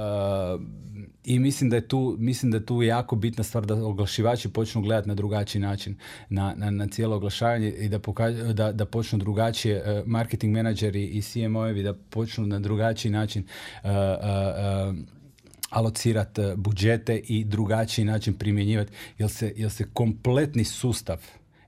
i 1.24 1.38
mislim 1.38 1.70
da 1.70 1.76
je 1.76 1.88
tu 1.88 2.16
mislim 2.18 2.50
da 2.52 2.56
je 2.56 2.66
tu 2.66 2.82
jako 2.82 3.16
bitna 3.16 3.44
stvar 3.44 3.66
da 3.66 3.74
oglašivači 3.74 4.48
počnu 4.48 4.82
gledati 4.82 5.08
na 5.08 5.14
drugačiji 5.14 5.62
način 5.62 5.96
na, 6.28 6.54
na, 6.56 6.70
na 6.70 6.86
cijelo 6.86 7.16
oglašavanje 7.16 7.70
i 7.70 7.88
da, 7.88 7.98
da, 8.52 8.72
da 8.72 8.86
počnu 8.86 9.18
drugačije 9.18 9.82
uh, 9.82 10.06
marketing 10.06 10.54
menadžeri 10.54 11.04
i 11.04 11.22
CMO-evi 11.22 11.82
da 11.82 11.94
počnu 11.94 12.46
na 12.46 12.58
drugačiji 12.58 13.12
način 13.12 13.44
uh, 13.84 13.90
uh, 13.90 14.96
alocirati 15.70 16.42
budžete 16.56 17.16
i 17.16 17.44
drugačiji 17.44 18.04
način 18.04 18.34
primjenjivati 18.34 18.92
jer 19.18 19.30
se, 19.30 19.52
jer 19.56 19.70
se 19.70 19.84
kompletni 19.92 20.64
sustav 20.64 21.18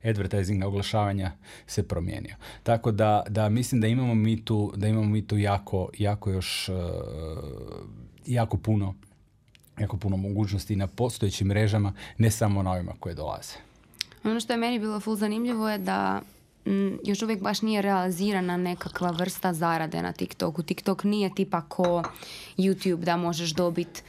advertising 0.04 0.64
oglašavanja 0.64 1.32
se 1.66 1.88
promijenio. 1.88 2.34
Tako 2.62 2.92
da, 2.92 3.22
da 3.28 3.48
mislim 3.48 3.80
da 3.80 3.86
imamo 3.86 4.14
mi 4.14 4.44
tu, 4.44 4.72
da 4.76 4.88
imamo 4.88 5.08
mi 5.08 5.26
tu 5.26 5.38
jako, 5.38 5.88
jako 5.98 6.30
još 6.30 6.68
uh, 6.68 6.76
jako 8.26 8.56
puno 8.56 8.94
jako 9.80 9.96
puno 9.96 10.16
mogućnosti 10.16 10.76
na 10.76 10.86
postojećim 10.86 11.46
mrežama, 11.46 11.92
ne 12.18 12.30
samo 12.30 12.62
na 12.62 12.72
ovima 12.72 12.92
koje 13.00 13.14
dolaze. 13.14 13.54
Ono 14.24 14.40
što 14.40 14.52
je 14.52 14.56
meni 14.56 14.78
bilo 14.78 15.00
full 15.00 15.16
zanimljivo 15.16 15.70
je 15.70 15.78
da 15.78 16.20
m, 16.66 16.98
još 17.04 17.22
uvijek 17.22 17.42
baš 17.42 17.62
nije 17.62 17.82
realizirana 17.82 18.56
nekakva 18.56 19.10
vrsta 19.10 19.52
zarade 19.52 20.02
na 20.02 20.12
TikToku. 20.12 20.62
TikTok 20.62 21.04
nije 21.04 21.34
tipa 21.34 21.60
ko 21.60 22.02
YouTube 22.58 23.04
da 23.04 23.16
možeš 23.16 23.50
dobiti 23.50 24.02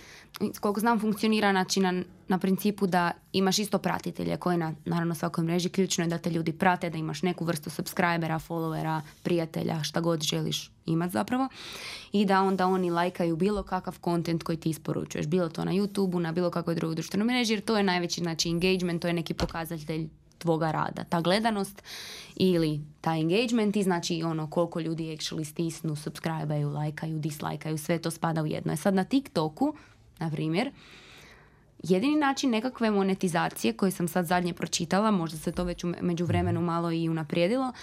koliko 0.59 0.79
znam 0.79 0.99
funkcionira 0.99 1.51
znači 1.51 1.79
na, 1.79 2.03
na 2.27 2.37
principu 2.37 2.87
da 2.87 3.11
imaš 3.33 3.59
isto 3.59 3.77
pratitelje 3.77 4.37
koji 4.37 4.57
na 4.57 4.73
naravno 4.85 5.15
svakoj 5.15 5.43
mreži 5.43 5.69
ključno 5.69 6.03
je 6.03 6.07
da 6.07 6.17
te 6.17 6.29
ljudi 6.29 6.53
prate, 6.53 6.89
da 6.89 6.97
imaš 6.97 7.21
neku 7.21 7.45
vrstu 7.45 7.69
subscribera, 7.69 8.39
followera, 8.39 9.01
prijatelja, 9.23 9.83
šta 9.83 10.01
god 10.01 10.21
želiš 10.21 10.71
imati 10.85 11.11
zapravo 11.11 11.47
i 12.11 12.25
da 12.25 12.41
onda 12.41 12.67
oni 12.67 12.91
lajkaju 12.91 13.35
bilo 13.35 13.63
kakav 13.63 13.99
kontent 13.99 14.43
koji 14.43 14.57
ti 14.57 14.69
isporučuješ, 14.69 15.27
bilo 15.27 15.49
to 15.49 15.65
na 15.65 15.71
YouTubeu, 15.71 16.19
na 16.19 16.31
bilo 16.31 16.49
kakvoj 16.49 16.75
drugoj 16.75 16.95
društvenoj 16.95 17.25
mreži 17.25 17.53
jer 17.53 17.61
to 17.61 17.77
je 17.77 17.83
najveći 17.83 18.21
znači 18.21 18.49
engagement, 18.49 19.01
to 19.01 19.07
je 19.07 19.13
neki 19.13 19.33
pokazatelj 19.33 20.09
tvoga 20.41 20.71
rada. 20.71 21.03
Ta 21.03 21.21
gledanost 21.21 21.83
ili 22.35 22.81
taj 23.01 23.19
engagement 23.19 23.75
i 23.75 23.83
znači 23.83 24.23
ono 24.23 24.49
koliko 24.49 24.79
ljudi 24.79 25.03
actually 25.03 25.43
stisnu, 25.43 25.95
subscribe 25.95 26.65
lajkaju, 26.65 27.19
dislajkaju, 27.19 27.77
sve 27.77 27.99
to 27.99 28.11
spada 28.11 28.41
u 28.43 28.47
jedno. 28.47 28.73
E 28.73 28.77
sad 28.77 28.93
na 28.93 29.03
TikToku 29.03 29.73
na 30.21 30.31
primjer, 30.31 30.71
jedini 31.83 32.15
način 32.15 32.49
nekakve 32.49 32.91
monetizacije 32.91 33.73
koje 33.73 33.91
sam 33.91 34.07
sad 34.07 34.25
zadnje 34.25 34.53
pročitala, 34.53 35.11
možda 35.11 35.37
se 35.37 35.51
to 35.51 35.63
već 35.63 35.83
među 36.01 36.25
vremenu 36.25 36.59
mhm. 36.59 36.65
malo 36.65 36.91
i 36.91 37.09
unaprijedilo, 37.09 37.73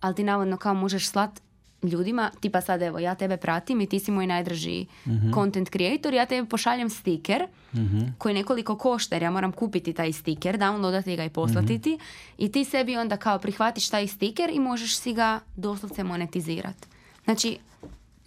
ali 0.00 0.14
ti 0.14 0.24
navodno 0.24 0.56
kao 0.56 0.74
možeš 0.74 1.08
slat 1.08 1.40
ljudima, 1.82 2.30
tipa 2.40 2.60
sad 2.60 2.82
evo, 2.82 2.98
ja 2.98 3.14
tebe 3.14 3.36
pratim 3.36 3.80
i 3.80 3.86
ti 3.86 3.98
si 4.00 4.10
moj 4.10 4.26
najdraži 4.26 4.86
uh 5.06 5.34
content 5.34 5.70
creator, 5.70 6.14
ja 6.14 6.26
tebi 6.26 6.48
pošaljem 6.48 6.90
stiker 6.90 7.46
uh 7.72 7.78
koji 8.18 8.34
nekoliko 8.34 8.78
košta 8.78 9.14
jer 9.14 9.22
ja 9.22 9.30
moram 9.30 9.52
kupiti 9.52 9.92
taj 9.92 10.12
stiker, 10.12 10.58
downloadati 10.58 11.16
ga 11.16 11.24
i 11.24 11.30
poslati 11.30 11.78
ti 11.78 11.98
i 12.38 12.52
ti 12.52 12.64
sebi 12.64 12.96
onda 12.96 13.16
kao 13.16 13.38
prihvatiš 13.38 13.88
taj 13.88 14.06
stiker 14.06 14.50
i 14.52 14.60
možeš 14.60 14.96
si 14.96 15.12
ga 15.12 15.40
doslovce 15.56 16.04
monetizirati. 16.04 16.88
Znači, 17.24 17.58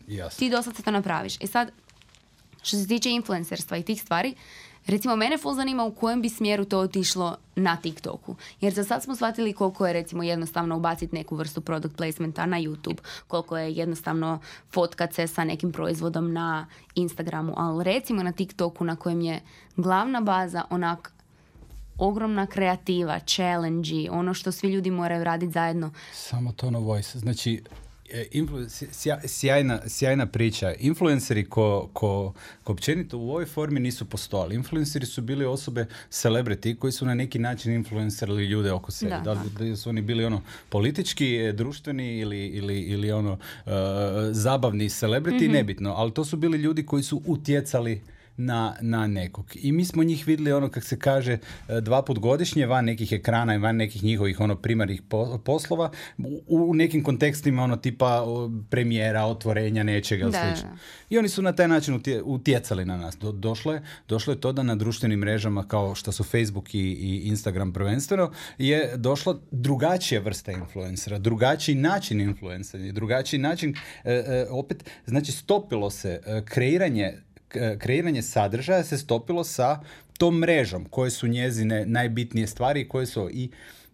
Jasne. 0.07 0.39
ti 0.39 0.49
doslovce 0.49 0.83
to 0.83 0.91
napraviš. 0.91 1.41
I 1.41 1.47
sad, 1.47 1.71
što 2.67 2.77
se 2.77 2.87
tiče 2.87 3.09
influencerstva 3.11 3.77
i 3.77 3.83
tih 3.83 4.01
stvari, 4.01 4.35
recimo 4.87 5.15
mene 5.15 5.37
full 5.37 5.55
zanima 5.55 5.83
u 5.83 5.91
kojem 5.91 6.21
bi 6.21 6.29
smjeru 6.29 6.65
to 6.65 6.79
otišlo 6.79 7.37
na 7.55 7.75
TikToku. 7.75 8.35
Jer 8.61 8.73
za 8.73 8.83
sad 8.83 9.03
smo 9.03 9.15
shvatili 9.15 9.53
koliko 9.53 9.87
je 9.87 9.93
recimo 9.93 10.23
jednostavno 10.23 10.77
ubaciti 10.77 11.15
neku 11.15 11.35
vrstu 11.35 11.61
product 11.61 11.95
placementa 11.95 12.45
na 12.45 12.57
YouTube, 12.57 12.97
koliko 13.27 13.57
je 13.57 13.73
jednostavno 13.73 14.39
fotkat 14.71 15.13
se 15.13 15.27
sa 15.27 15.43
nekim 15.43 15.71
proizvodom 15.71 16.33
na 16.33 16.67
Instagramu, 16.95 17.53
ali 17.57 17.83
recimo 17.83 18.23
na 18.23 18.31
TikToku 18.31 18.83
na 18.83 18.95
kojem 18.95 19.21
je 19.21 19.41
glavna 19.75 20.21
baza 20.21 20.63
onak 20.69 21.13
ogromna 21.97 22.45
kreativa, 22.45 23.19
challenge 23.19 24.11
ono 24.11 24.33
što 24.33 24.51
svi 24.51 24.69
ljudi 24.69 24.91
moraju 24.91 25.23
raditi 25.23 25.51
zajedno. 25.51 25.91
Samo 26.13 26.51
tono 26.51 26.79
voice. 26.79 27.19
Znači, 27.19 27.63
E, 28.11 28.27
sjajna, 29.27 29.79
sjajna 29.87 30.25
priča. 30.25 30.73
Influenceri 30.79 31.45
ko, 31.49 31.89
ko, 31.93 32.33
ko 32.63 32.71
općenito 32.71 33.17
u 33.17 33.29
ovoj 33.29 33.45
formi 33.45 33.79
nisu 33.79 34.05
postojali. 34.05 34.55
Influenceri 34.55 35.05
su 35.05 35.21
bili 35.21 35.45
osobe 35.45 35.85
celebrity 36.11 36.77
koji 36.77 36.91
su 36.91 37.05
na 37.05 37.13
neki 37.13 37.39
način 37.39 37.73
influencerili 37.73 38.45
ljude 38.45 38.71
oko 38.71 38.91
sebe. 38.91 39.15
Da, 39.23 39.43
li 39.59 39.77
su 39.77 39.89
oni 39.89 40.01
bili 40.01 40.25
ono 40.25 40.41
politički, 40.69 41.35
e, 41.35 41.51
društveni 41.51 42.17
ili, 42.19 42.47
ili, 42.47 42.79
ili 42.79 43.11
ono 43.11 43.31
uh, 43.31 43.71
zabavni 44.31 44.89
celebrity, 44.89 45.49
mm 45.49 45.57
nebitno. 45.57 45.93
Ali 45.93 46.11
to 46.11 46.25
su 46.25 46.37
bili 46.37 46.57
ljudi 46.57 46.85
koji 46.85 47.03
su 47.03 47.21
utjecali 47.25 48.01
na, 48.37 48.75
na 48.81 49.07
nekog. 49.07 49.51
I 49.55 49.71
mi 49.71 49.85
smo 49.85 50.03
njih 50.03 50.27
vidjeli 50.27 50.51
ono 50.51 50.69
kak 50.69 50.83
se 50.83 50.99
kaže 50.99 51.33
e, 51.33 51.81
dva 51.81 52.01
put 52.01 52.19
godišnje 52.19 52.65
van 52.65 52.85
nekih 52.85 53.11
ekrana 53.11 53.55
i 53.55 53.57
van 53.57 53.75
nekih 53.75 54.03
njihovih 54.03 54.39
ono 54.39 54.55
primarnih 54.55 55.01
poslova 55.43 55.91
u, 56.47 56.73
nekim 56.73 57.03
kontekstima 57.03 57.63
ono 57.63 57.75
tipa 57.75 58.25
premijera, 58.69 59.25
otvorenja 59.25 59.83
nečega 59.83 60.23
ili 60.23 60.33
slično. 60.33 60.69
I 61.09 61.17
oni 61.17 61.29
su 61.29 61.41
na 61.41 61.51
taj 61.51 61.67
način 61.67 62.01
utjecali 62.23 62.85
na 62.85 62.97
nas. 62.97 63.17
Do, 63.17 63.31
došlo, 63.31 63.73
je, 63.73 63.81
došlo 64.07 64.33
je 64.33 64.41
to 64.41 64.51
da 64.51 64.63
na 64.63 64.75
društvenim 64.75 65.19
mrežama 65.19 65.67
kao 65.67 65.95
što 65.95 66.11
su 66.11 66.23
Facebook 66.23 66.75
i, 66.75 66.79
i 66.79 67.21
Instagram 67.27 67.73
prvenstveno 67.73 68.31
je 68.57 68.93
došlo 68.97 69.41
drugačija 69.51 70.21
vrsta 70.21 70.51
influencera, 70.51 71.19
drugačiji 71.19 71.75
način 71.75 72.21
influencera, 72.21 72.91
drugačiji 72.91 73.39
način 73.39 73.75
e, 74.03 74.13
e, 74.13 74.45
opet 74.49 74.89
znači 75.05 75.31
stopilo 75.31 75.89
se 75.89 76.21
kreiranje 76.45 77.26
kreiranje 77.79 78.21
sadržaja 78.21 78.83
se 78.83 78.97
stopilo 78.97 79.43
sa 79.43 79.79
tom 80.17 80.39
mrežom, 80.39 80.85
koje 80.85 81.11
su 81.11 81.27
njezine 81.27 81.85
najbitnije 81.85 82.47
stvari 82.47 82.87
koje 82.89 83.05
su 83.05 83.29
i 83.31 83.49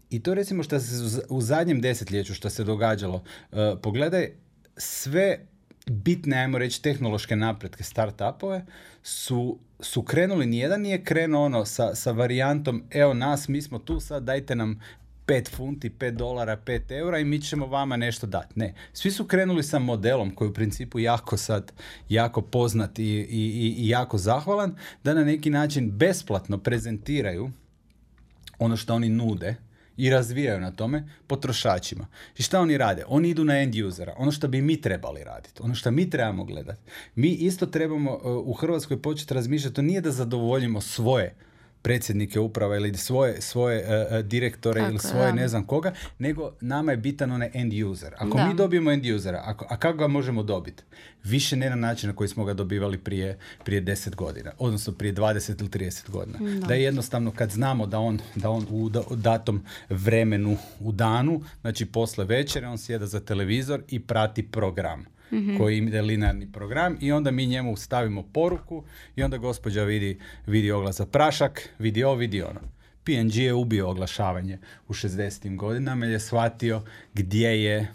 i 0.10 0.19
to 0.19 0.33
recimo 0.33 0.63
što 0.63 0.79
se 0.79 1.22
u 1.29 1.41
zadnjem 1.41 1.81
desetljeću 1.81 2.33
što 2.33 2.50
se 2.50 2.63
događalo, 2.63 3.15
uh, 3.51 3.57
pogledaj 3.81 4.31
sve 4.77 5.39
bitne, 5.86 6.38
ajmo 6.38 6.57
reći, 6.57 6.81
tehnološke 6.81 7.36
napretke, 7.36 7.83
start-upove, 7.83 8.62
su, 9.03 9.57
su 9.79 10.03
krenuli, 10.03 10.45
nijedan 10.45 10.81
nije 10.81 11.03
krenuo 11.03 11.45
ono 11.45 11.65
sa, 11.65 11.95
sa 11.95 12.12
varijantom, 12.12 12.83
evo 12.91 13.13
nas, 13.13 13.48
mi 13.48 13.62
smo 13.62 13.79
tu 13.79 14.00
sad, 14.00 14.24
dajte 14.24 14.55
nam 14.55 14.81
5 15.25 15.55
funti, 15.55 15.89
5 15.89 16.11
dolara, 16.11 16.57
5 16.65 16.91
eura 16.91 17.19
i 17.19 17.25
mi 17.25 17.41
ćemo 17.41 17.65
vama 17.65 17.97
nešto 17.97 18.27
dati. 18.27 18.59
Ne, 18.59 18.73
svi 18.93 19.11
su 19.11 19.25
krenuli 19.25 19.63
sa 19.63 19.79
modelom 19.79 20.35
koji 20.35 20.47
je 20.47 20.49
u 20.49 20.53
principu 20.53 20.99
jako 20.99 21.37
sad, 21.37 21.71
jako 22.09 22.41
poznat 22.41 22.99
i, 22.99 23.03
i, 23.03 23.75
i 23.77 23.89
jako 23.89 24.17
zahvalan, 24.17 24.75
da 25.03 25.13
na 25.13 25.23
neki 25.23 25.49
način 25.49 25.91
besplatno 25.91 26.57
prezentiraju 26.57 27.51
ono 28.59 28.77
što 28.77 28.93
oni 28.93 29.09
nude 29.09 29.55
i 29.97 30.09
razvijaju 30.09 30.61
na 30.61 30.71
tome 30.71 31.09
potrošačima. 31.27 32.07
I 32.37 32.43
šta 32.43 32.59
oni 32.59 32.77
rade? 32.77 33.03
Oni 33.07 33.29
idu 33.29 33.43
na 33.43 33.59
end 33.59 33.75
usera, 33.75 34.13
ono 34.17 34.31
što 34.31 34.47
bi 34.47 34.61
mi 34.61 34.81
trebali 34.81 35.23
raditi, 35.23 35.61
ono 35.61 35.75
što 35.75 35.91
mi 35.91 36.09
trebamo 36.09 36.43
gledati. 36.43 36.81
Mi 37.15 37.27
isto 37.27 37.65
trebamo 37.65 38.11
uh, 38.11 38.21
u 38.23 38.53
Hrvatskoj 38.53 39.01
početi 39.01 39.33
razmišljati, 39.33 39.75
to 39.75 39.81
nije 39.81 40.01
da 40.01 40.11
zadovoljimo 40.11 40.81
svoje 40.81 41.35
predsjednike 41.83 42.39
uprava 42.39 42.75
ili 42.75 42.97
svoje, 42.97 43.41
svoje 43.41 43.83
uh, 43.83 44.19
direktore 44.25 44.81
ili 44.81 44.99
svoje 44.99 45.33
ne 45.33 45.47
znam 45.47 45.65
koga, 45.67 45.93
nego 46.19 46.51
nama 46.61 46.91
je 46.91 46.97
bitan 46.97 47.31
onaj 47.31 47.49
end 47.53 47.73
user. 47.73 48.13
Ako 48.17 48.37
mi 48.47 48.53
dobijemo 48.53 48.91
end 48.91 49.05
usera, 49.05 49.41
ako, 49.45 49.65
a 49.69 49.77
kako 49.77 49.97
ga 49.97 50.07
možemo 50.07 50.43
dobiti? 50.43 50.83
Više 51.23 51.55
ne 51.55 51.69
na 51.69 51.75
način 51.75 52.09
na 52.09 52.15
koji 52.15 52.27
smo 52.27 52.45
ga 52.45 52.53
dobivali 52.53 52.97
prije, 52.97 53.37
prije 53.63 53.83
10 53.83 54.15
godina, 54.15 54.51
odnosno 54.59 54.93
prije 54.93 55.13
20 55.13 55.59
ili 55.59 55.69
30 55.69 56.09
godina. 56.09 56.39
Da. 56.39 56.67
da 56.67 56.73
je 56.73 56.83
jednostavno 56.83 57.31
kad 57.31 57.51
znamo 57.51 57.87
da 57.87 57.99
on, 57.99 58.19
da 58.35 58.49
on 58.49 58.67
u, 58.69 58.91
u 59.09 59.15
datom 59.15 59.63
vremenu 59.89 60.57
u 60.79 60.91
danu, 60.91 61.41
znači 61.61 61.85
posle 61.85 62.25
večere, 62.25 62.67
on 62.67 62.77
sjeda 62.77 63.05
za 63.05 63.19
televizor 63.19 63.83
i 63.87 63.99
prati 63.99 64.43
program 64.43 65.12
mm-hmm. 65.33 65.57
koji 65.57 65.77
ide 65.77 66.01
linearni 66.01 66.51
program 66.51 66.97
i 67.01 67.11
onda 67.11 67.31
mi 67.31 67.45
njemu 67.45 67.77
stavimo 67.77 68.23
poruku 68.33 68.83
i 69.15 69.23
onda 69.23 69.37
gospođa 69.37 69.83
vidi, 69.83 70.19
vidi 70.47 70.71
oglas 70.71 70.95
za 70.95 71.05
prašak, 71.05 71.69
vidi 71.79 72.03
ovo, 72.03 72.15
vidi 72.15 72.41
ono. 72.41 72.59
PNG 73.03 73.35
je 73.35 73.53
ubio 73.53 73.89
oglašavanje 73.89 74.59
u 74.87 74.93
60. 74.93 75.55
godinama 75.55 76.05
jer 76.05 76.11
je 76.11 76.19
shvatio 76.19 76.81
gdje 77.13 77.63
je 77.63 77.87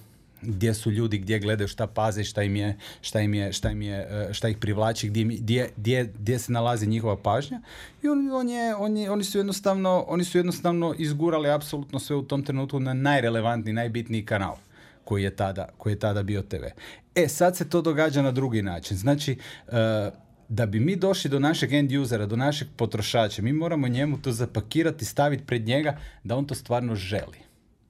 gdje 0.42 0.75
su 0.75 0.90
ljudi, 0.90 1.18
gdje 1.18 1.38
gledaju, 1.38 1.68
šta 1.68 1.87
paze, 1.87 2.25
šta 2.25 2.42
im 2.42 2.57
je, 2.57 2.76
šta 3.00 3.21
im 3.21 3.35
je, 3.35 3.52
šta 3.52 3.71
im 3.71 3.83
je, 3.83 3.97
e, 4.11 4.28
šta 4.33 4.49
ih 4.49 4.57
privlači, 4.57 5.09
gdje, 5.09 5.25
gdje, 5.25 5.71
gdje, 5.76 6.12
gdje 6.18 6.38
se 6.38 6.52
nalazi 6.52 6.87
njihova 6.87 7.16
pažnja. 7.16 7.61
I 8.02 8.09
on, 8.09 8.30
on 8.33 8.49
je, 8.49 8.76
on 8.76 8.97
je, 8.97 9.11
oni 9.11 9.25
su 9.25 9.38
jednostavno, 9.38 10.04
oni 10.09 10.25
su 10.25 10.38
jednostavno 10.38 10.95
izgurali 10.99 11.50
apsolutno 11.50 11.99
sve 11.99 12.16
u 12.16 12.23
tom 12.23 12.42
trenutku 12.42 12.80
na 12.80 12.95
najrelevantniji, 12.95 13.75
najbitniji 13.75 14.25
kanal 14.25 14.57
koji 15.09 15.23
je 15.23 15.31
tada, 15.37 15.69
koji 15.79 15.93
je 15.93 15.99
tada 15.99 16.23
bio 16.23 16.43
TV. 16.43 16.65
E, 17.15 17.29
sad 17.29 17.57
se 17.57 17.69
to 17.71 17.81
događa 17.83 18.23
na 18.23 18.31
drugi 18.31 18.62
način. 18.62 18.97
Znači, 18.97 19.38
uh, 19.67 19.75
da 20.49 20.67
bi 20.67 20.81
mi 20.81 20.97
došli 20.97 21.31
do 21.31 21.38
našeg 21.38 21.73
end 21.73 21.93
usera, 21.93 22.27
do 22.27 22.37
našeg 22.37 22.69
potrošača, 22.77 23.43
mi 23.43 23.53
moramo 23.53 23.88
njemu 23.88 24.19
to 24.23 24.33
zapakirati, 24.33 25.05
staviti 25.05 25.45
pred 25.47 25.67
njega 25.67 25.97
da 26.25 26.37
on 26.37 26.45
to 26.45 26.55
stvarno 26.55 26.95
želi 26.95 27.38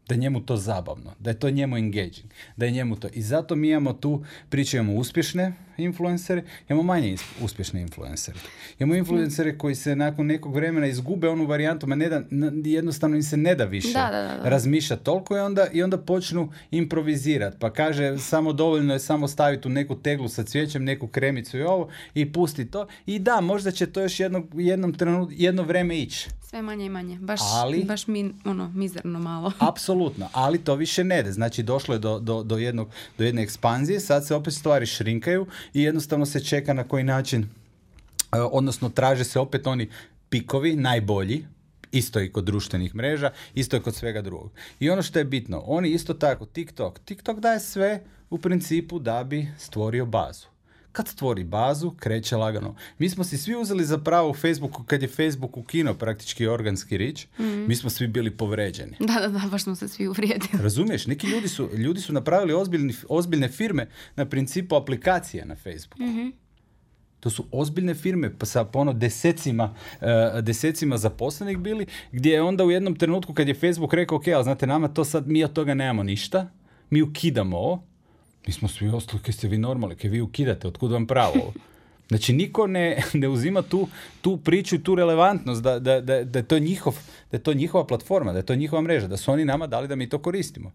da 0.08 0.14
je 0.14 0.18
njemu 0.18 0.40
to 0.40 0.56
zabavno, 0.56 1.14
da 1.18 1.30
je 1.30 1.38
to 1.38 1.50
njemu 1.50 1.76
engaging, 1.76 2.30
da 2.56 2.66
je 2.66 2.72
njemu 2.72 2.96
to. 2.96 3.08
I 3.12 3.22
zato 3.22 3.56
mi 3.56 3.68
imamo 3.68 3.92
tu, 3.92 4.24
pričamo 4.48 4.94
uspješne 4.94 5.52
influencere, 5.78 6.42
imamo 6.68 6.82
manje 6.82 7.16
uspješne 7.42 7.80
influencere. 7.80 8.38
Imamo 8.78 8.94
influencere 8.94 9.58
koji 9.58 9.74
se 9.74 9.96
nakon 9.96 10.26
nekog 10.26 10.54
vremena 10.54 10.86
izgube 10.86 11.28
onu 11.28 11.46
varijantu, 11.46 11.86
ma 11.86 11.94
ne 11.94 12.08
da, 12.08 12.22
jednostavno 12.64 13.16
im 13.16 13.22
se 13.22 13.36
ne 13.36 13.54
da 13.54 13.64
više 13.64 13.98
razmišljati 14.42 15.04
toliko 15.04 15.36
i 15.36 15.40
onda, 15.40 15.66
i 15.72 15.82
onda 15.82 15.98
počnu 15.98 16.52
improvizirati. 16.70 17.56
Pa 17.60 17.72
kaže, 17.72 18.18
samo 18.18 18.52
dovoljno 18.52 18.92
je 18.92 18.98
samo 18.98 19.28
staviti 19.28 19.68
u 19.68 19.70
neku 19.70 19.94
teglu 19.94 20.28
sa 20.28 20.42
cvijećem, 20.44 20.84
neku 20.84 21.06
kremicu 21.06 21.58
i 21.58 21.62
ovo 21.62 21.88
i 22.14 22.32
pusti 22.32 22.70
to. 22.70 22.86
I 23.06 23.18
da, 23.18 23.40
možda 23.40 23.70
će 23.70 23.86
to 23.86 24.00
još 24.00 24.20
jedno, 24.20 24.46
jednom 24.54 24.94
trenutku, 24.94 25.34
jedno 25.36 25.62
vreme 25.62 25.98
ići. 25.98 26.28
Sve 26.48 26.62
manje 26.62 26.86
i 26.86 26.88
manje. 26.88 27.18
Baš, 27.20 27.40
ali, 27.42 27.84
baš 27.84 28.06
mi, 28.06 28.34
ono, 28.44 28.68
mizerno 28.74 29.18
malo. 29.18 29.52
apsolutno, 29.70 30.28
ali 30.32 30.58
to 30.58 30.74
više 30.74 31.04
ne 31.04 31.20
ide. 31.20 31.32
Znači, 31.32 31.62
došlo 31.62 31.94
je 31.94 31.98
do, 31.98 32.18
do, 32.18 32.42
do, 32.42 32.58
jednog, 32.58 32.88
do 33.18 33.24
jedne 33.24 33.42
ekspanzije, 33.42 34.00
sad 34.00 34.26
se 34.26 34.34
opet 34.34 34.54
stvari 34.54 34.86
šrinkaju 34.86 35.46
i 35.74 35.82
jednostavno 35.82 36.26
se 36.26 36.44
čeka 36.44 36.72
na 36.72 36.84
koji 36.84 37.04
način, 37.04 37.42
e, 37.42 37.46
odnosno 38.40 38.88
traže 38.88 39.24
se 39.24 39.40
opet 39.40 39.66
oni 39.66 39.88
pikovi, 40.28 40.76
najbolji, 40.76 41.44
isto 41.92 42.20
i 42.20 42.32
kod 42.32 42.44
društvenih 42.44 42.94
mreža, 42.94 43.32
isto 43.54 43.76
i 43.76 43.80
kod 43.80 43.94
svega 43.94 44.22
drugog. 44.22 44.50
I 44.80 44.90
ono 44.90 45.02
što 45.02 45.18
je 45.18 45.24
bitno, 45.24 45.62
oni 45.66 45.90
isto 45.90 46.14
tako, 46.14 46.46
TikTok, 46.46 46.98
TikTok 46.98 47.40
daje 47.40 47.60
sve 47.60 48.02
u 48.30 48.38
principu 48.38 48.98
da 48.98 49.24
bi 49.24 49.48
stvorio 49.58 50.06
bazu 50.06 50.46
kad 50.98 51.08
stvori 51.08 51.44
bazu, 51.44 51.90
kreće 51.90 52.36
lagano. 52.36 52.74
Mi 52.98 53.08
smo 53.08 53.24
si 53.24 53.38
svi 53.38 53.56
uzeli 53.56 53.84
za 53.84 53.98
pravo 53.98 54.30
u 54.30 54.34
Facebooku, 54.34 54.82
kad 54.82 55.02
je 55.02 55.08
Facebook 55.08 55.56
ukino 55.56 55.94
praktički 55.94 56.46
organski 56.46 56.96
rič, 56.96 57.26
mm 57.38 57.66
mi 57.68 57.76
smo 57.76 57.90
svi 57.90 58.06
bili 58.06 58.30
povređeni. 58.30 58.96
Da, 59.00 59.20
da, 59.20 59.28
da, 59.28 59.48
baš 59.50 59.62
smo 59.62 59.74
se 59.74 59.88
svi 59.88 60.08
uvrijedili. 60.08 60.62
Razumiješ, 60.62 61.06
neki 61.06 61.26
ljudi 61.26 61.48
su, 61.48 61.68
ljudi 61.76 62.00
su 62.00 62.12
napravili 62.12 62.52
ozbiljni, 62.52 62.94
ozbiljne 63.08 63.48
firme 63.48 63.88
na 64.16 64.26
principu 64.26 64.76
aplikacije 64.76 65.44
na 65.44 65.56
Facebooku. 65.56 66.02
mm 66.02 66.32
To 67.20 67.30
su 67.30 67.44
ozbiljne 67.52 67.94
firme 67.94 68.30
pa 68.38 68.46
sa 68.46 68.68
ono 68.72 68.92
desecima, 68.92 69.74
uh, 70.00 70.40
desecima 70.42 70.98
zaposlenih 70.98 71.58
bili, 71.58 71.86
gdje 72.12 72.32
je 72.32 72.42
onda 72.42 72.64
u 72.64 72.70
jednom 72.70 72.94
trenutku 72.94 73.34
kad 73.34 73.48
je 73.48 73.54
Facebook 73.54 73.94
rekao, 73.94 74.18
ok, 74.18 74.28
ali 74.28 74.44
znate, 74.44 74.66
nama 74.66 74.88
to 74.88 75.04
sad, 75.04 75.28
mi 75.28 75.44
od 75.44 75.52
toga 75.52 75.74
nemamo 75.74 76.02
ništa, 76.02 76.50
mi 76.90 77.02
ukidamo 77.02 77.58
ovo, 77.58 77.87
mi 78.48 78.52
smo 78.52 78.68
svi 78.68 78.88
ostali, 78.88 79.22
kaj 79.22 79.32
ste 79.32 79.48
vi 79.48 79.58
normalni, 79.58 79.96
kaj 79.96 80.10
vi 80.10 80.20
ukidate, 80.20 80.68
otkud 80.68 80.92
vam 80.92 81.06
pravo? 81.06 81.52
Znači, 82.08 82.32
niko 82.32 82.66
ne, 82.66 83.02
ne 83.12 83.28
uzima 83.28 83.62
tu, 83.62 83.88
tu 84.20 84.36
priču 84.36 84.76
i 84.76 84.82
tu 84.82 84.94
relevantnost 84.94 85.62
da, 85.62 85.78
da, 85.78 86.00
da, 86.00 86.24
da, 86.24 86.38
je 86.38 86.42
to 86.42 86.58
njihov, 86.58 86.96
da 87.30 87.36
je 87.36 87.42
to 87.42 87.54
njihova 87.54 87.86
platforma, 87.86 88.32
da 88.32 88.38
je 88.38 88.46
to 88.46 88.54
njihova 88.54 88.82
mreža, 88.82 89.08
da 89.08 89.16
su 89.16 89.32
oni 89.32 89.44
nama 89.44 89.66
dali 89.66 89.88
da 89.88 89.96
mi 89.96 90.08
to 90.08 90.18
koristimo. 90.18 90.72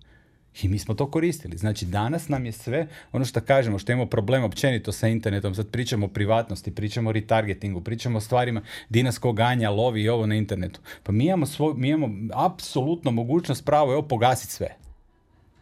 I 0.62 0.68
mi 0.68 0.80
smo 0.80 0.94
to 0.94 1.12
koristili. 1.12 1.58
Znači, 1.58 1.86
danas 1.86 2.30
nam 2.30 2.46
je 2.46 2.51
sve, 2.51 2.88
ono 3.12 3.25
što 3.25 3.42
kažemo, 3.42 3.80
što 3.80 3.92
imamo 3.92 4.10
problem 4.10 4.44
općenito 4.44 4.92
sa 4.92 5.08
internetom, 5.08 5.56
sad 5.56 5.68
pričamo 5.68 6.06
o 6.06 6.10
privatnosti, 6.10 6.75
pričamo 6.75 7.10
o 7.10 7.13
retargetingu, 7.13 7.82
pričamo 7.82 8.18
o 8.18 8.22
stvarima 8.22 8.62
gdje 8.89 9.03
nas 9.03 9.20
ganja, 9.34 9.70
lovi 9.70 10.01
i 10.01 10.10
ovo 10.10 10.25
na 10.25 10.36
internetu. 10.36 10.80
Pa 11.03 11.12
mi 11.12 11.25
imamo, 11.25 11.46
svoj, 11.46 11.74
mi 11.77 11.89
imamo 11.89 12.34
apsolutno 12.34 13.12
mogućnost 13.12 13.65
pravo, 13.65 13.94
evo, 13.94 14.01
pogasiti 14.01 14.53
sve. 14.53 14.83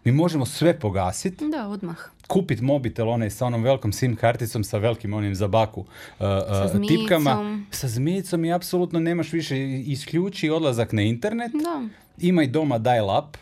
Mi 0.04 0.12
možemo 0.12 0.46
sve 0.46 0.80
pogasiti. 0.80 1.50
Da, 1.50 1.68
odmah. 1.68 1.98
Kupiti 2.28 2.64
mobitel 2.64 3.10
onaj 3.10 3.30
sa 3.30 3.46
onom 3.46 3.64
velikom 3.64 3.92
SIM 3.92 4.16
karticom, 4.16 4.64
sa 4.64 4.78
velikim 4.78 5.14
onim 5.14 5.36
za 5.36 5.48
baku 5.48 5.80
uh, 5.80 5.88
uh, 6.20 6.72
sa 6.72 6.80
tipkama. 6.88 7.62
Sa 7.72 7.88
zmijicom 7.88 8.46
i 8.46 8.54
apsolutno 8.54 9.00
nemaš 9.00 9.34
više 9.34 9.80
isključi 9.80 10.50
odlazak 10.50 10.92
na 10.92 11.02
internet. 11.02 11.52
Da. 11.52 11.88
Imaj 12.18 12.48
doma 12.48 12.78
dial 12.78 13.20
up 13.20 13.38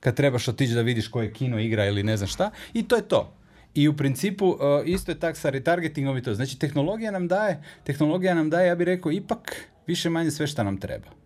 kad 0.00 0.16
trebaš 0.16 0.48
otići 0.48 0.74
da 0.74 0.80
vidiš 0.80 1.08
koje 1.08 1.32
kino 1.32 1.60
igra 1.60 1.86
ili 1.86 2.02
ne 2.02 2.16
znam 2.16 2.28
šta. 2.28 2.50
I 2.72 2.82
to 2.82 2.96
je 2.96 3.02
to. 3.02 3.32
I 3.74 3.88
u 3.88 3.96
principu 3.96 4.48
uh, 4.48 4.58
isto 4.84 5.12
je 5.12 5.20
tak 5.20 5.36
sa 5.36 5.50
retargetingom 5.50 6.16
i 6.16 6.22
to. 6.22 6.34
Znači 6.34 6.58
tehnologija 6.58 7.10
nam 7.10 7.28
daje, 7.28 7.62
tehnologija 7.84 8.34
nam 8.34 8.50
daje, 8.50 8.68
ja 8.68 8.74
bih 8.74 8.84
rekao, 8.84 9.12
ipak 9.12 9.56
više 9.86 10.10
manje 10.10 10.30
sve 10.30 10.46
što 10.46 10.64
nam 10.64 10.76
treba 10.76 11.19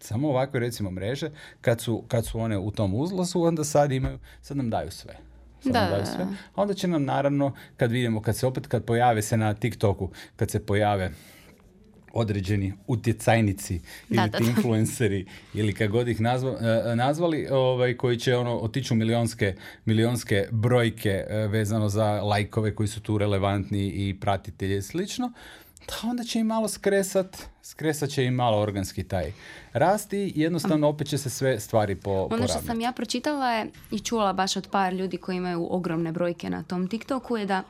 samo 0.00 0.28
ovakve 0.28 0.60
recimo 0.60 0.90
mreže, 0.90 1.30
kad 1.60 1.80
su, 1.80 2.04
kad 2.08 2.26
su 2.26 2.40
one 2.40 2.58
u 2.58 2.70
tom 2.70 2.94
uzlasu, 2.94 3.42
onda 3.42 3.64
sad 3.64 3.92
imaju, 3.92 4.18
sad 4.42 4.56
nam 4.56 4.70
daju 4.70 4.90
sve. 4.90 5.16
Sad 5.62 5.72
da, 5.72 5.80
nam 5.80 5.90
daju 5.90 6.06
sve. 6.06 6.24
A 6.54 6.62
onda 6.62 6.74
će 6.74 6.88
nam 6.88 7.04
naravno, 7.04 7.52
kad 7.76 7.92
vidimo, 7.92 8.22
kad 8.22 8.36
se 8.36 8.46
opet, 8.46 8.66
kad 8.66 8.84
pojave 8.84 9.22
se 9.22 9.36
na 9.36 9.54
TikToku, 9.54 10.10
kad 10.36 10.50
se 10.50 10.66
pojave 10.66 11.10
određeni 12.12 12.72
utjecajnici 12.86 13.80
ili 14.08 14.30
ti 14.30 14.44
influenceri 14.44 15.26
ili 15.54 15.72
kako 15.72 15.92
god 15.92 16.08
ih 16.08 16.20
nazva, 16.20 16.58
e, 16.60 16.96
nazvali, 16.96 17.46
ovaj, 17.50 17.96
koji 17.96 18.18
će 18.18 18.36
ono, 18.36 18.58
otići 18.58 18.94
u 18.94 18.96
milionske, 18.96 19.54
milionske 19.84 20.48
brojke 20.50 21.24
e, 21.28 21.46
vezano 21.46 21.88
za 21.88 22.22
lajkove 22.22 22.74
koji 22.74 22.88
su 22.88 23.00
tu 23.00 23.18
relevantni 23.18 23.86
i 23.86 24.20
pratitelji 24.20 24.76
i 24.76 24.82
slično, 24.82 25.32
da 25.86 26.08
onda 26.08 26.24
će 26.24 26.38
im 26.38 26.46
malo 26.46 26.68
skresat, 26.68 27.36
skresat 27.62 28.10
će 28.10 28.24
im 28.24 28.34
malo 28.34 28.58
organski 28.58 29.04
taj 29.04 29.32
rast 29.72 30.12
i 30.12 30.32
jednostavno 30.34 30.88
opet 30.88 31.08
će 31.08 31.18
se 31.18 31.30
sve 31.30 31.60
stvari 31.60 31.96
po, 31.96 32.28
Ono 32.30 32.48
što 32.48 32.62
sam 32.66 32.80
ja 32.80 32.92
pročitala 32.92 33.52
je 33.52 33.70
i 33.90 33.98
čula 33.98 34.32
baš 34.32 34.56
od 34.56 34.68
par 34.70 34.92
ljudi 34.92 35.16
koji 35.16 35.36
imaju 35.36 35.66
ogromne 35.70 36.12
brojke 36.12 36.50
na 36.50 36.62
tom 36.62 36.88
TikToku 36.88 37.36
je 37.36 37.46
da 37.46 37.62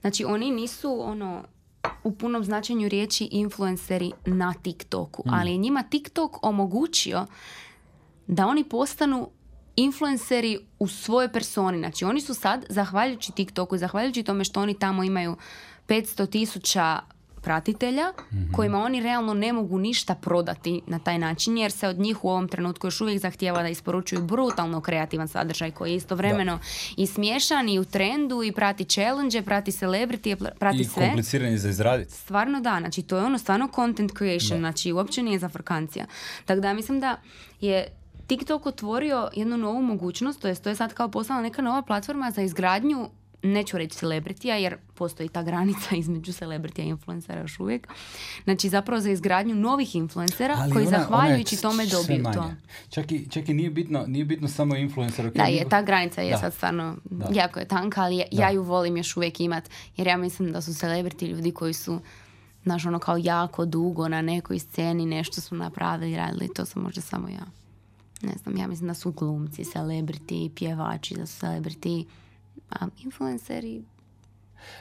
znači 0.00 0.24
oni 0.24 0.50
nisu 0.50 1.00
ono 1.02 1.44
u 2.04 2.12
punom 2.12 2.44
značenju 2.44 2.88
riječi 2.88 3.28
influenceri 3.32 4.12
na 4.26 4.54
TikToku, 4.62 5.22
mm. 5.26 5.34
ali 5.34 5.50
je 5.50 5.56
njima 5.56 5.82
TikTok 5.82 6.46
omogućio 6.46 7.26
da 8.26 8.46
oni 8.46 8.64
postanu 8.64 9.30
influenceri 9.76 10.58
u 10.78 10.88
svojoj 10.88 11.32
personi. 11.32 11.78
Znači 11.78 12.04
oni 12.04 12.20
su 12.20 12.34
sad, 12.34 12.64
zahvaljujući 12.68 13.32
TikToku 13.32 13.74
i 13.74 13.78
zahvaljujući 13.78 14.22
tome 14.22 14.44
što 14.44 14.60
oni 14.60 14.78
tamo 14.78 15.04
imaju 15.04 15.36
500 15.88 16.30
tisuća 16.30 16.98
pratitelja 17.48 18.12
mm 18.32 18.52
kojima 18.52 18.78
oni 18.78 19.00
realno 19.00 19.34
ne 19.34 19.52
mogu 19.52 19.78
ništa 19.78 20.14
prodati 20.14 20.82
na 20.86 20.98
taj 20.98 21.18
način 21.18 21.58
jer 21.58 21.72
se 21.72 21.88
od 21.88 21.98
njih 21.98 22.24
u 22.24 22.30
ovom 22.30 22.48
trenutku 22.48 22.86
još 22.86 23.00
uvijek 23.00 23.20
zahtijeva 23.20 23.62
da 23.62 23.68
isporučuju 23.68 24.22
brutalno 24.22 24.80
kreativan 24.80 25.28
sadržaj 25.28 25.70
koji 25.70 25.90
je 25.90 25.96
istovremeno 25.96 26.58
i 26.96 27.06
smiješan 27.06 27.68
i 27.68 27.78
u 27.78 27.84
trendu 27.84 28.42
i 28.42 28.52
prati 28.52 28.84
challenge, 28.84 29.42
prati 29.42 29.70
celebrity, 29.70 30.50
prati 30.58 30.80
I 30.80 30.84
sve. 30.84 31.04
I 31.04 31.06
kompliciran 31.06 31.58
za 31.58 31.68
izraditi. 31.68 32.12
Stvarno 32.12 32.60
da, 32.60 32.76
znači 32.80 33.02
to 33.02 33.16
je 33.16 33.24
ono 33.24 33.38
stvarno 33.38 33.68
content 33.74 34.12
creation, 34.18 34.58
znači 34.58 34.92
uopće 34.92 35.22
nije 35.22 35.38
za 35.38 35.48
frkancija. 35.48 36.06
Tako 36.44 36.60
da 36.60 36.72
mislim 36.72 37.00
da 37.00 37.20
je 37.60 37.86
TikTok 38.26 38.66
otvorio 38.66 39.28
jednu 39.34 39.56
novu 39.56 39.82
mogućnost, 39.82 40.40
to 40.40 40.48
je, 40.48 40.54
to 40.54 40.68
je 40.68 40.74
sad 40.74 40.94
kao 40.94 41.08
postala 41.08 41.42
neka 41.42 41.62
nova 41.62 41.82
platforma 41.82 42.30
za 42.30 42.42
izgradnju 42.42 43.08
neću 43.42 43.78
reći 43.78 43.96
celebritija 43.96 44.56
jer 44.56 44.76
postoji 44.94 45.28
ta 45.28 45.42
granica 45.42 45.96
između 45.96 46.32
celebritija 46.32 46.84
i 46.84 46.88
influencera 46.88 47.40
još 47.40 47.60
uvijek. 47.60 47.88
Znači 48.44 48.68
zapravo 48.68 49.00
za 49.00 49.10
izgradnju 49.10 49.54
novih 49.54 49.94
influencera 49.94 50.56
koji 50.72 50.86
zahvaljujući 50.86 51.62
tome 51.62 51.86
dobiju 51.86 52.24
to. 52.34 52.50
Čak 52.90 53.12
i, 53.12 53.30
čak 53.30 53.48
i 53.48 53.54
nije, 53.54 53.70
bitno, 53.70 54.04
nije 54.06 54.24
bitno 54.24 54.48
samo 54.48 54.76
influencer. 54.76 55.32
Da, 55.32 55.44
je, 55.44 55.68
ta 55.68 55.82
granica 55.82 56.22
je 56.22 56.38
sad 56.38 56.54
stvarno 56.54 56.96
jako 57.32 57.58
je 57.58 57.68
tanka, 57.68 58.02
ali 58.02 58.22
ja, 58.30 58.50
ju 58.50 58.62
volim 58.62 58.96
još 58.96 59.16
uvijek 59.16 59.40
imat 59.40 59.70
jer 59.96 60.06
ja 60.06 60.16
mislim 60.16 60.52
da 60.52 60.62
su 60.62 60.70
celebrity 60.70 61.26
ljudi 61.26 61.50
koji 61.50 61.72
su 61.72 62.00
znaš 62.62 62.86
ono 62.86 62.98
kao 62.98 63.16
jako 63.16 63.64
dugo 63.64 64.08
na 64.08 64.22
nekoj 64.22 64.58
sceni 64.58 65.06
nešto 65.06 65.40
su 65.40 65.54
napravili, 65.54 66.16
radili, 66.16 66.48
to 66.54 66.64
sam 66.64 66.82
možda 66.82 67.00
samo 67.00 67.28
ja. 67.28 67.46
Ne 68.22 68.32
znam, 68.42 68.56
ja 68.56 68.66
mislim 68.66 68.88
da 68.88 68.94
su 68.94 69.12
glumci, 69.12 69.64
celebrity, 69.64 70.50
pjevači, 70.54 71.14
da 71.14 71.26
su 71.26 71.46
celebrity 71.46 72.04
a 72.70 72.86
influenceri 73.04 73.84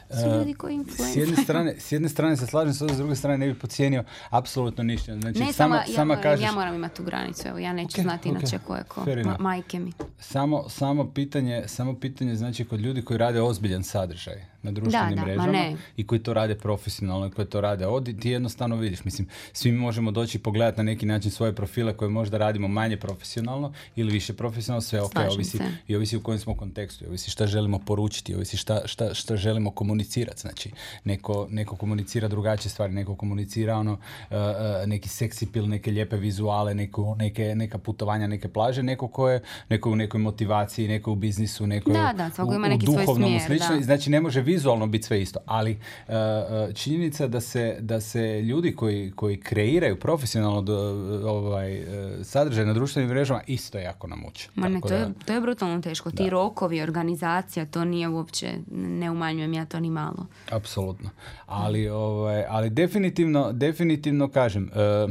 su 0.09 0.37
ljudi 0.37 0.53
koji 0.53 0.85
S 0.89 1.15
jedne, 1.15 1.35
strane, 1.35 1.79
s 1.79 1.91
jedne 1.91 2.09
strane 2.09 2.37
se 2.37 2.47
slažem, 2.47 2.73
s 2.73 2.97
druge 2.97 3.15
strane 3.15 3.37
ne 3.37 3.47
bih 3.47 3.57
pocijenio 3.61 4.03
apsolutno 4.29 4.83
ništa. 4.83 5.19
Znači, 5.19 5.39
ne, 5.39 5.53
sama, 5.53 5.75
ja, 5.75 5.85
sama 5.95 6.05
moram, 6.05 6.23
kažeš... 6.23 6.45
ja 6.45 6.51
moram 6.51 6.75
imati 6.75 6.95
tu 6.95 7.03
granicu, 7.03 7.47
evo, 7.47 7.57
ja 7.57 7.73
neću 7.73 8.01
znati 8.01 8.29
okay. 8.29 8.31
inače 8.31 8.59
ko 8.67 8.75
je 8.75 8.83
ko, 8.83 9.05
Ma, 9.25 9.37
majke 9.39 9.79
mi. 9.79 9.91
Samo, 10.19 10.69
samo, 10.69 11.11
pitanje, 11.13 11.63
samo 11.67 11.99
pitanje, 11.99 12.35
znači, 12.35 12.65
kod 12.65 12.79
ljudi 12.79 13.01
koji 13.01 13.17
rade 13.17 13.41
ozbiljan 13.41 13.83
sadržaj, 13.83 14.45
na 14.67 14.71
društvenim 14.71 15.15
da, 15.15 15.21
mrežama 15.21 15.77
i 15.97 16.07
koji 16.07 16.19
to 16.19 16.33
rade 16.33 16.55
profesionalno 16.55 17.27
i 17.27 17.31
koji 17.31 17.47
to 17.47 17.61
rade 17.61 17.87
ovdje, 17.87 18.19
ti 18.19 18.29
jednostavno 18.29 18.75
vidiš. 18.75 19.03
Mislim, 19.03 19.27
svi 19.53 19.71
mi 19.71 19.77
možemo 19.77 20.11
doći 20.11 20.37
i 20.37 20.41
pogledati 20.41 20.77
na 20.77 20.83
neki 20.83 21.05
način 21.05 21.31
svoje 21.31 21.55
profile 21.55 21.93
koje 21.97 22.09
možda 22.09 22.37
radimo 22.37 22.67
manje 22.67 22.97
profesionalno 22.97 23.73
ili 23.95 24.11
više 24.11 24.33
profesionalno, 24.33 24.81
sve 24.81 25.01
ok, 25.01 25.15
ovisi, 25.31 25.59
i 25.87 25.95
ovisi 25.95 26.17
u 26.17 26.21
kojem 26.21 26.39
smo 26.39 26.55
kontekstu, 26.55 27.05
ovisi 27.07 27.31
šta 27.31 27.47
želimo 27.47 27.79
poručiti, 27.79 28.35
ovisi 28.35 28.57
šta, 28.57 28.81
šta, 28.85 29.13
šta 29.13 29.35
želimo 29.35 29.71
komunicirati. 29.71 30.41
Znači, 30.41 30.71
neko, 31.03 31.47
neko 31.49 31.75
komunicira 31.75 32.27
drugačije 32.27 32.69
stvari, 32.69 32.93
neko 32.93 33.15
komunicira 33.15 33.77
ono, 33.77 33.93
uh, 33.93 33.97
uh, 34.29 34.87
neki 34.87 35.09
seksi 35.09 35.45
pil, 35.45 35.67
neke 35.67 35.91
lijepe 35.91 36.17
vizuale, 36.17 36.73
neko, 36.73 37.15
neke, 37.19 37.55
neka 37.55 37.77
putovanja, 37.77 38.27
neke 38.27 38.47
plaže, 38.47 38.83
neko 38.83 39.07
ko 39.07 39.29
je 39.29 39.41
neko 39.69 39.91
u 39.91 39.95
nekoj 39.95 40.19
motivaciji, 40.19 40.87
neko 40.87 41.11
u 41.11 41.15
biznisu, 41.15 41.67
neko 41.67 41.91
da, 41.91 42.13
da, 42.17 42.43
u, 42.43 42.53
ima 42.53 42.67
neki 42.67 42.85
u 42.89 42.91
duhovnom, 42.91 43.39
slično. 43.39 43.81
Znači, 43.81 44.09
ne 44.09 44.21
može 44.21 44.41
vizualno 44.41 44.56
biti 44.87 45.03
sve 45.05 45.21
isto, 45.21 45.39
ali 45.45 45.71
uh, 45.71 46.13
uh, 46.13 46.75
činjenica 46.75 47.27
da 47.27 47.41
se, 47.41 47.77
da 47.79 48.01
se 48.01 48.41
ljudi 48.41 48.75
koji, 48.75 49.11
koji 49.15 49.39
kreiraju 49.39 49.99
profesionalno 49.99 50.61
do, 50.61 50.77
ovaj, 51.25 51.79
uh, 51.79 51.87
sadržaj 52.23 52.65
na 52.65 52.73
društvenim 52.73 53.09
mrežama 53.09 53.41
isto 53.47 53.77
jako 53.77 54.07
namuče. 54.07 54.49
Ma 54.55 54.67
ne, 54.69 54.81
to 54.81 54.93
je, 54.93 54.99
da- 54.99 55.25
to 55.25 55.33
je 55.33 55.41
brutalno 55.41 55.81
teško. 55.81 56.11
Ti 56.11 56.29
rokovi, 56.29 56.81
organizacija, 56.81 57.65
to 57.65 57.85
nije 57.85 58.09
uopće, 58.09 58.53
ne 58.71 59.11
umanjujem 59.11 59.53
ja 59.53 59.65
to 59.65 59.79
ni 59.79 59.89
malo. 59.89 60.25
Apsolutno. 60.51 61.09
Ali, 61.45 61.89
ovaj, 61.89 62.45
ali 62.49 62.69
definitivno, 62.69 63.51
definitivno 63.51 64.27
kažem, 64.27 64.69
e, 64.75 65.07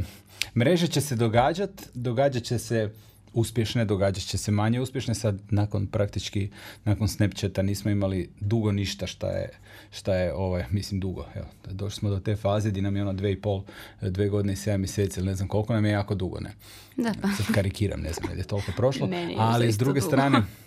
mreže 0.55 0.87
će 0.87 1.01
se 1.01 1.15
događat, 1.15 1.69
događat 1.93 2.43
će 2.43 2.59
se 2.59 2.91
uspješne, 3.37 3.85
događat 3.85 4.23
će 4.23 4.37
se 4.37 4.51
manje 4.51 4.81
uspješne. 4.81 5.15
Sad 5.15 5.41
nakon 5.49 5.87
praktički, 5.87 6.49
nakon 6.85 7.07
Snapchata 7.07 7.61
nismo 7.61 7.91
imali 7.91 8.29
dugo 8.39 8.71
ništa 8.71 9.07
šta 9.07 9.27
je, 9.27 9.49
šta 9.91 10.15
je 10.15 10.33
ovaj, 10.33 10.65
mislim 10.71 10.99
dugo. 10.99 11.25
Evo, 11.35 11.45
došli 11.71 11.99
smo 11.99 12.09
do 12.09 12.19
te 12.19 12.35
faze 12.35 12.69
gdje 12.69 12.81
nam 12.81 12.95
je 12.95 13.01
ono 13.01 13.13
dve 13.13 13.31
i 13.31 13.41
pol, 13.41 13.63
dve 14.01 14.29
godine 14.29 14.53
i 14.53 14.55
sedam 14.55 14.81
mjeseci, 14.81 15.19
ili 15.19 15.27
ne 15.29 15.35
znam 15.35 15.47
koliko 15.47 15.73
nam 15.73 15.85
je 15.85 15.91
jako 15.91 16.15
dugo, 16.15 16.39
ne. 16.39 16.51
Da, 16.97 17.13
pa. 17.21 17.27
Sad 17.27 17.45
karikiram, 17.53 18.01
ne 18.01 18.13
znam 18.13 18.29
je 18.29 18.35
li 18.35 18.41
je 18.41 18.47
toliko 18.47 18.71
prošlo, 18.77 19.07
Ne, 19.07 19.25
nije 19.25 19.37
ali 19.39 19.71
s 19.71 19.77
druge 19.77 19.99
dugo. 19.99 20.09
strane, 20.09 20.41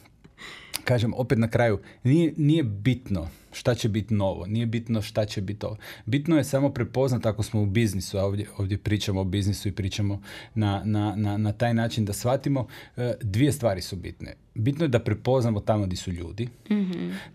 kažem 0.85 1.15
opet 1.15 1.39
na 1.39 1.49
kraju, 1.49 1.79
nije, 2.05 2.35
nije 2.37 2.63
bitno 2.63 3.29
šta 3.53 3.75
će 3.75 3.89
biti 3.89 4.15
novo, 4.15 4.47
nije 4.47 4.67
bitno 4.67 5.03
šta 5.03 5.25
će 5.25 5.41
biti 5.41 5.67
ovo. 5.67 5.77
Bitno 6.07 6.37
je 6.37 6.45
samo 6.45 6.71
prepoznat 6.71 7.27
ako 7.27 7.43
smo 7.43 7.63
u 7.63 7.67
biznisu, 7.67 8.19
a 8.19 8.25
ovdje, 8.25 8.47
ovdje 8.59 8.79
pričamo 8.79 9.21
o 9.21 9.25
biznisu 9.25 9.69
i 9.69 9.73
pričamo 9.73 10.23
na, 10.55 10.83
na, 10.85 11.15
na, 11.17 11.37
na 11.37 11.53
taj 11.53 11.75
način 11.75 12.05
da 12.05 12.13
shvatimo, 12.13 12.67
e, 12.97 13.15
dvije 13.21 13.53
stvari 13.53 13.83
su 13.83 13.97
bitne. 13.97 14.35
Bitno 14.55 14.85
je 14.85 14.89
da 14.89 14.99
prepoznamo 14.99 15.61
tamo 15.61 15.87
gdje 15.87 15.97
su 15.97 16.13
ljudi, 16.13 16.49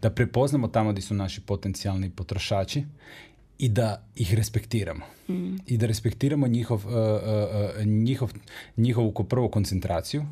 da 0.02 0.10
prepoznamo 0.10 0.68
tamo 0.68 0.92
gdje 0.92 1.02
su 1.02 1.14
naši 1.14 1.42
potencijalni 1.42 2.10
potrošači 2.10 2.84
i 3.58 3.70
da 3.70 4.08
ih 4.16 4.34
respektiramo. 4.34 5.06
I 5.68 5.78
da 5.78 5.86
respektiramo 5.86 6.48
njihov, 6.48 6.84
e, 6.88 7.82
e, 7.82 7.86
njihov, 7.86 8.34
njihovu 8.78 9.12
ko 9.12 9.24
prvo 9.24 9.50
koncentraciju, 9.50 10.26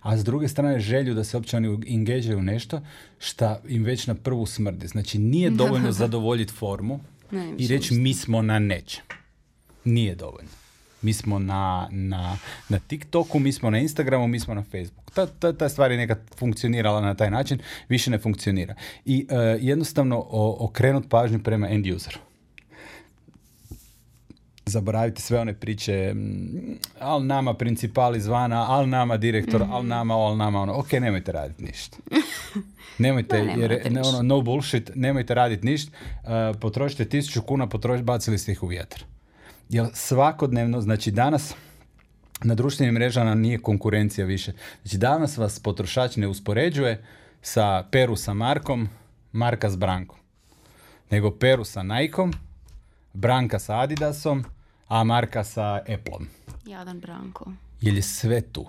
a 0.00 0.16
s 0.16 0.24
druge 0.24 0.48
strane 0.48 0.80
želju 0.80 1.14
da 1.14 1.24
se 1.24 1.36
uopće 1.36 1.56
oni 1.56 1.78
engageaju 1.88 2.38
u 2.38 2.42
nešto 2.42 2.80
šta 3.18 3.60
im 3.68 3.84
već 3.84 4.06
na 4.06 4.14
prvu 4.14 4.46
smrdi. 4.46 4.86
Znači 4.86 5.18
nije 5.18 5.50
dovoljno 5.50 5.92
zadovoljiti 5.92 6.52
formu 6.52 7.00
Ne, 7.30 7.54
i 7.58 7.68
reći 7.68 7.94
mi 7.94 8.14
smo 8.14 8.42
na 8.42 8.58
nečem. 8.58 9.04
Nije 9.84 10.14
dovoljno. 10.14 10.50
Mi 11.02 11.12
smo 11.12 11.38
na, 11.38 11.88
na, 11.90 12.38
na 12.68 12.78
TikToku, 12.78 13.38
mi 13.38 13.52
smo 13.52 13.70
na 13.70 13.78
Instagramu, 13.78 14.26
mi 14.26 14.40
smo 14.40 14.54
na 14.54 14.62
Facebooku. 14.62 15.12
Ta, 15.14 15.26
ta, 15.26 15.52
ta 15.52 15.68
stvar 15.68 15.90
je 15.90 15.96
nekad 15.96 16.18
funkcionirala 16.36 17.00
na 17.00 17.14
taj 17.14 17.30
način, 17.30 17.58
više 17.88 18.10
ne 18.10 18.18
funkcionira. 18.18 18.74
I 19.04 19.26
e, 19.30 19.36
jednostavno 19.60 20.18
o, 20.18 20.56
okrenut 20.64 21.08
pažnju 21.08 21.42
prema 21.42 21.68
end 21.68 21.86
useru 21.86 22.18
zaboraviti 24.66 25.22
sve 25.22 25.40
one 25.40 25.54
priče, 25.54 26.14
mm, 26.14 26.78
al 27.00 27.26
nama 27.26 27.54
principal 27.54 28.16
izvana, 28.16 28.66
al 28.70 28.88
nama 28.88 29.16
direktor, 29.16 29.62
al 29.70 29.86
nama, 29.86 30.14
al 30.14 30.36
nama 30.36 30.60
ono. 30.60 30.74
Ok, 30.74 30.92
nemojte 30.92 31.32
raditi 31.32 31.64
ništa. 31.64 31.96
Nemojte, 32.98 33.42
ne 33.42 33.54
jer, 33.58 33.92
ne, 33.92 34.00
ono, 34.00 34.22
no 34.22 34.40
bullshit, 34.40 34.90
nemojte 34.94 35.34
raditi 35.34 35.66
ništa. 35.66 35.92
Uh, 36.22 36.30
potrošite 36.60 37.04
tisuću 37.04 37.42
kuna, 37.42 37.68
potroš, 37.68 38.00
bacili 38.00 38.38
ste 38.38 38.52
ih 38.52 38.62
u 38.62 38.66
vjetar. 38.66 39.04
Jer 39.68 39.86
svakodnevno, 39.94 40.80
znači 40.80 41.10
danas, 41.10 41.54
na 42.42 42.54
društvenim 42.54 42.94
mrežama 42.94 43.34
nije 43.34 43.58
konkurencija 43.58 44.26
više. 44.26 44.52
Znači 44.82 44.98
danas 44.98 45.36
vas 45.36 45.58
potrošač 45.58 46.16
ne 46.16 46.26
uspoređuje 46.26 47.04
sa 47.42 47.84
Peru 47.90 48.16
sa 48.16 48.34
Markom, 48.34 48.88
Marka 49.32 49.70
s 49.70 49.76
Brankom. 49.76 50.18
Nego 51.10 51.30
Peru 51.30 51.64
sa 51.64 51.82
Nikeom, 51.82 52.32
Branka 53.12 53.58
sa 53.58 53.80
Adidasom, 53.80 54.44
a 54.92 55.04
Marka 55.04 55.44
sa 55.44 55.80
Appleom. 55.88 56.28
Jadan 56.66 57.00
Branko. 57.00 57.52
Jer 57.80 57.94
je 57.94 58.02
sve 58.02 58.40
tu. 58.40 58.66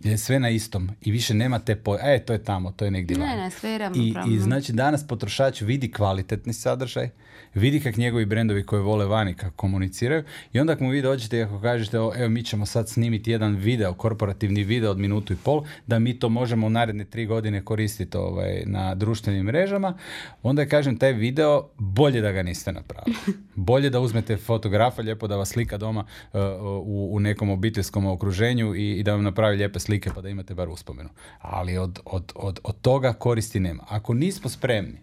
Je 0.00 0.18
sve 0.18 0.38
na 0.40 0.48
istom. 0.50 0.90
I 1.00 1.10
više 1.10 1.34
nema 1.34 1.58
te 1.58 1.76
po... 1.76 1.96
E, 2.02 2.18
to 2.26 2.32
je 2.32 2.44
tamo, 2.44 2.72
to 2.72 2.84
je 2.84 2.90
negdje 2.90 3.18
Ne, 3.18 3.36
ne, 3.36 3.50
sve 3.50 3.70
je 3.70 3.90
I. 3.94 4.14
I 4.28 4.38
znači 4.38 4.72
danas 4.72 5.06
potrošač 5.06 5.60
vidi 5.60 5.92
kvalitetni 5.92 6.52
sadržaj, 6.52 7.08
vidi 7.54 7.80
kak 7.80 7.96
njegovi 7.96 8.24
brendovi 8.26 8.66
koje 8.66 8.82
vole 8.82 9.06
vani 9.06 9.34
kako 9.34 9.56
komuniciraju 9.56 10.24
i 10.52 10.60
onda 10.60 10.72
ako 10.72 10.84
mu 10.84 10.90
vi 10.90 11.02
dođete 11.02 11.38
i 11.38 11.42
ako 11.42 11.60
kažete 11.60 12.00
"O, 12.00 12.12
evo 12.16 12.28
mi 12.28 12.42
ćemo 12.42 12.66
sad 12.66 12.88
snimiti 12.88 13.30
jedan 13.30 13.56
video, 13.56 13.94
korporativni 13.94 14.64
video 14.64 14.90
od 14.90 14.98
minutu 14.98 15.32
i 15.32 15.36
pol, 15.36 15.64
da 15.86 15.98
mi 15.98 16.18
to 16.18 16.28
možemo 16.28 16.66
u 16.66 16.70
naredne 16.70 17.04
tri 17.04 17.26
godine 17.26 17.64
koristiti 17.64 18.16
ovaj, 18.16 18.62
na 18.66 18.94
društvenim 18.94 19.46
mrežama, 19.46 19.98
onda 20.42 20.62
je 20.62 20.68
kažem 20.68 20.96
taj 20.98 21.12
video 21.12 21.68
bolje 21.78 22.20
da 22.20 22.32
ga 22.32 22.42
niste 22.42 22.72
napravili. 22.72 23.16
Bolje 23.54 23.90
da 23.90 24.00
uzmete 24.00 24.36
fotografa 24.36 25.02
lijepo 25.02 25.26
da 25.26 25.36
vas 25.36 25.48
slika 25.48 25.76
doma 25.76 26.00
uh, 26.32 26.40
u, 26.82 27.08
u 27.12 27.20
nekom 27.20 27.50
obiteljskom 27.50 28.06
okruženju 28.06 28.74
i, 28.74 28.98
i 28.98 29.02
da 29.02 29.12
vam 29.12 29.22
napravi 29.22 29.56
lijepe 29.56 29.78
slike 29.78 29.89
pa 30.14 30.20
da 30.20 30.28
imate 30.28 30.54
bar 30.54 30.68
uspomenu. 30.68 31.08
Ali 31.38 31.78
od, 31.78 32.00
od, 32.04 32.32
od, 32.34 32.60
od 32.64 32.80
toga 32.80 33.12
koristi 33.12 33.60
nema. 33.60 33.84
Ako 33.88 34.14
nismo 34.14 34.50
spremni 34.50 34.98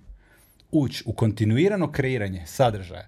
ući 0.71 1.04
u 1.06 1.13
kontinuirano 1.13 1.91
kreiranje 1.91 2.43
sadržaja 2.45 3.08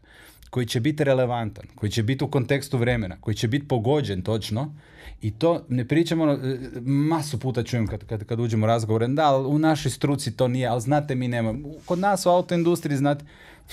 koji 0.49 0.65
će 0.65 0.79
biti 0.79 1.03
relevantan, 1.03 1.65
koji 1.75 1.91
će 1.91 2.03
biti 2.03 2.23
u 2.23 2.27
kontekstu 2.27 2.77
vremena, 2.77 3.17
koji 3.21 3.35
će 3.35 3.47
biti 3.47 3.67
pogođen 3.67 4.21
točno 4.21 4.75
i 5.21 5.31
to 5.31 5.65
ne 5.69 5.87
pričamo, 5.87 6.23
ono, 6.23 6.33
e, 6.33 6.59
masu 6.85 7.39
puta 7.39 7.63
čujem 7.63 7.87
kad, 7.87 8.05
kad, 8.05 8.23
kad 8.23 8.39
uđemo 8.39 8.65
u 8.65 8.67
razgovore, 8.67 9.07
da, 9.07 9.25
ali 9.25 9.47
u 9.47 9.59
našoj 9.59 9.91
struci 9.91 10.37
to 10.37 10.47
nije, 10.47 10.67
ali 10.67 10.81
znate 10.81 11.15
mi 11.15 11.27
nema. 11.27 11.55
Kod 11.85 11.99
nas 11.99 12.25
u 12.25 12.29
autoindustriji, 12.29 12.97
znate, 12.97 13.25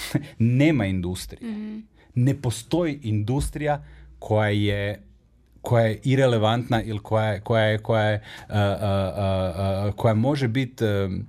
nema 0.38 0.86
industrije. 0.86 1.52
Ne 2.14 2.34
postoji 2.34 3.00
industrija 3.02 3.84
koja 4.18 4.48
je 4.48 5.02
koja 5.66 5.84
je 5.84 6.00
irelevantna 6.04 6.82
ili 6.82 6.98
koja 6.98 7.40
koja 7.40 7.64
je, 7.64 7.78
koja 7.78 8.02
je, 8.02 8.22
uh, 8.48 8.54
uh, 8.54 9.88
uh, 9.88 9.94
koja 9.94 10.14
može 10.14 10.48
biti 10.48 10.84
um, 10.84 11.26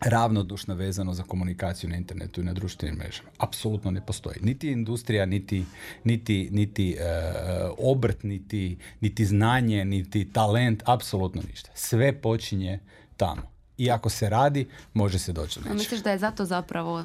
ravnodušna 0.00 0.74
vezano 0.74 1.14
za 1.14 1.22
komunikaciju 1.22 1.90
na 1.90 1.96
internetu 1.96 2.40
i 2.40 2.44
na 2.44 2.52
društvenim 2.52 2.98
mrežama. 2.98 3.28
Apsolutno 3.38 3.90
ne 3.90 4.06
postoji. 4.06 4.36
Niti 4.40 4.70
industrija, 4.70 5.26
niti, 5.26 5.64
niti, 6.04 6.48
niti 6.52 6.96
uh, 6.98 7.74
obrt, 7.78 8.22
niti, 8.22 8.78
niti 9.00 9.24
znanje, 9.24 9.84
niti 9.84 10.32
talent, 10.32 10.82
apsolutno 10.86 11.42
ništa. 11.48 11.70
Sve 11.74 12.20
počinje 12.20 12.78
tamo. 13.16 13.42
I 13.78 13.90
ako 13.90 14.10
se 14.10 14.28
radi, 14.28 14.68
može 14.94 15.18
se 15.18 15.32
doći 15.32 15.58
do 15.58 15.62
nečega. 15.62 15.78
misliš 15.78 16.00
da 16.00 16.10
je 16.10 16.18
zato 16.18 16.44
zapravo 16.44 17.04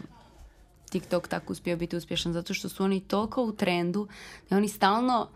TikTok 0.90 1.28
tako 1.28 1.54
uspio 1.54 1.78
biti 1.78 1.96
uspješan? 1.96 2.34
Zato 2.34 2.54
što 2.54 2.70
su 2.70 2.84
oni 2.84 3.00
toliko 3.00 3.44
u 3.44 3.52
trendu 3.52 4.08
da 4.50 4.58
oni 4.58 4.68
stalno 4.68 5.30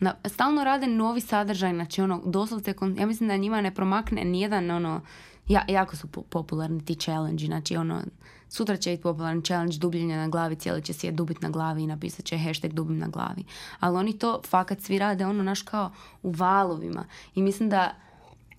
na, 0.00 0.14
stalno 0.24 0.64
rade 0.64 0.86
novi 0.86 1.20
sadržaj, 1.20 1.74
znači 1.74 2.02
ono, 2.02 2.22
doslovce, 2.24 2.74
ja 2.98 3.06
mislim 3.06 3.28
da 3.28 3.36
njima 3.36 3.60
ne 3.60 3.74
promakne 3.74 4.24
nijedan, 4.24 4.70
ono, 4.70 5.00
ja, 5.48 5.64
jako 5.68 5.96
su 5.96 6.06
po- 6.06 6.22
popularni 6.22 6.84
ti 6.84 6.94
challenge, 6.94 7.44
znači 7.44 7.76
ono, 7.76 8.02
sutra 8.48 8.76
će 8.76 8.90
biti 8.90 9.02
popularan 9.02 9.42
challenge 9.42 9.78
dubljenja 9.78 10.16
na 10.16 10.28
glavi, 10.28 10.56
cijeli 10.56 10.82
će 10.82 10.92
svijet 10.92 11.14
dubit 11.14 11.42
na 11.42 11.50
glavi 11.50 11.82
i 11.82 11.86
napisat 11.86 12.24
će 12.24 12.38
hashtag 12.38 12.72
dubim 12.72 12.98
na 12.98 13.08
glavi. 13.08 13.44
Ali 13.80 13.96
oni 13.96 14.18
to 14.18 14.40
fakat 14.48 14.80
svi 14.80 14.98
rade, 14.98 15.26
ono, 15.26 15.42
naš 15.42 15.62
kao 15.62 15.92
u 16.22 16.30
valovima. 16.30 17.04
I 17.34 17.42
mislim 17.42 17.70
da 17.70 17.94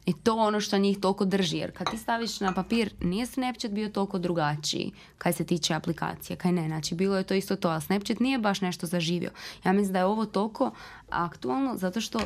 i 0.06 0.14
to 0.14 0.36
ono 0.36 0.60
što 0.60 0.78
njih 0.78 1.00
toliko 1.00 1.26
drži, 1.26 1.58
jer 1.58 1.72
kad 1.72 1.92
ti 1.92 1.98
staviš 1.98 2.40
na 2.40 2.54
papir, 2.54 2.94
nije 3.02 3.26
Snapchat 3.26 3.72
bio 3.72 3.90
toliko 3.90 4.20
drugačiji 4.20 4.92
kaj 5.18 5.34
se 5.34 5.44
tiče 5.46 5.74
aplikacije, 5.74 6.38
kaj 6.38 6.52
ne, 6.52 6.68
znači 6.68 6.96
bilo 6.96 7.18
je 7.18 7.24
to 7.24 7.34
isto 7.34 7.56
to, 7.56 7.70
ali 7.70 7.82
Snapchat 7.82 8.20
nije 8.20 8.38
baš 8.40 8.62
nešto 8.62 8.88
zaživio. 8.88 9.32
Ja 9.66 9.74
mislim 9.74 9.94
da 9.94 10.00
je 10.00 10.06
ovo 10.06 10.26
toliko 10.26 10.72
aktualno 11.10 11.78
zato 11.78 12.02
što 12.02 12.20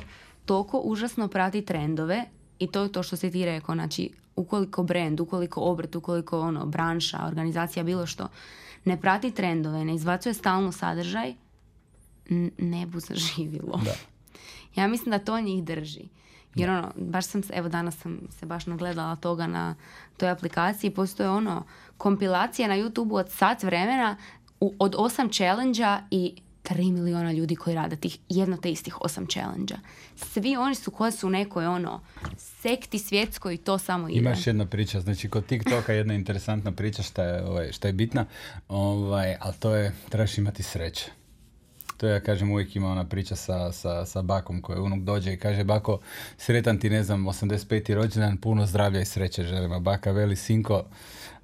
toliko 0.46 0.80
užasno 0.80 1.28
prati 1.28 1.62
trendove 1.62 2.26
i 2.60 2.68
to 2.68 2.84
je 2.84 2.92
to 2.92 3.04
što 3.04 3.16
si 3.16 3.32
ti 3.32 3.46
rekao, 3.46 3.76
znači 3.76 4.10
ukoliko 4.36 4.84
brand, 4.84 5.20
ukoliko 5.20 5.62
obrt, 5.62 5.96
ukoliko 5.96 6.40
ono, 6.40 6.66
branša, 6.66 7.26
organizacija, 7.28 7.84
bilo 7.84 8.06
što, 8.06 8.28
ne 8.86 9.02
prati 9.02 9.32
trendove, 9.32 9.86
ne 9.86 9.96
izbacuje 9.96 10.34
stalno 10.34 10.72
sadržaj, 10.72 11.34
n- 12.30 12.52
ne 12.58 12.86
bu 12.86 13.00
zaživilo. 13.00 13.82
Da. 13.86 13.96
Ja 14.76 14.88
mislim 14.88 15.12
da 15.12 15.20
to 15.20 15.40
njih 15.42 15.64
drži. 15.64 16.04
Jer 16.56 16.70
ono, 16.70 16.92
baš 16.96 17.26
sam, 17.26 17.42
evo 17.54 17.70
danas 17.70 17.98
sam 17.98 18.20
se 18.40 18.46
baš 18.46 18.66
nagledala 18.66 19.16
toga 19.16 19.48
na 19.48 19.76
toj 20.18 20.30
aplikaciji, 20.30 20.92
postoje 20.92 21.30
ono, 21.30 21.64
kompilacija 21.98 22.68
na 22.68 22.76
YouTube 22.76 23.14
od 23.14 23.32
sat 23.32 23.64
vremena 23.64 24.18
u, 24.60 24.74
od 24.80 24.96
osam 24.98 25.30
challenge 25.30 25.84
i 26.12 26.36
3 26.64 26.92
miliona 26.92 27.32
ljudi 27.32 27.56
koji 27.56 27.76
rade 27.76 27.96
tih 27.96 28.18
jedno 28.30 28.58
te 28.58 28.72
istih 28.72 29.02
osam 29.02 29.28
challenge 29.28 29.76
Svi 30.16 30.56
oni 30.56 30.76
su 30.76 30.92
koji 30.92 31.12
su 31.12 31.28
u 31.28 31.30
nekoj 31.30 31.66
ono 31.66 32.02
sekti 32.38 33.00
svjetskoj 33.00 33.54
i 33.54 33.58
to 33.58 33.78
samo 33.78 34.10
ide. 34.10 34.20
Imaš 34.20 34.48
jedna 34.48 34.66
priča, 34.66 35.00
znači 35.00 35.30
kod 35.30 35.46
TikToka 35.46 35.94
jedna 35.94 36.14
interesantna 36.14 36.72
priča 36.72 37.04
šta 37.04 37.24
je, 37.24 37.46
ovaj, 37.46 37.72
šta 37.72 37.88
je 37.88 37.94
bitna, 37.94 38.26
ovaj, 38.68 39.36
ali 39.40 39.54
to 39.60 39.76
je, 39.76 39.96
trebaš 40.10 40.38
imati 40.38 40.64
sreće. 40.64 41.12
To 41.98 42.08
ja 42.08 42.20
kažem 42.20 42.52
uvijek 42.52 42.76
ima 42.76 42.92
ona 42.92 43.06
priča 43.06 43.36
sa, 43.36 43.72
sa, 43.72 44.06
sa 44.06 44.22
bakom 44.22 44.62
koji 44.62 44.80
unuk 44.80 45.00
dođe 45.00 45.34
i 45.34 45.38
kaže 45.38 45.64
bako 45.64 46.00
sretan 46.38 46.80
ti 46.80 46.90
ne 46.90 47.04
znam 47.04 47.26
85. 47.26 47.94
rođendan 47.94 48.38
puno 48.38 48.66
zdravlja 48.66 49.02
i 49.02 49.06
sreće 49.06 49.44
želim 49.44 49.72
a 49.72 49.80
baka 49.80 50.12
veli 50.12 50.36
sinko 50.36 50.84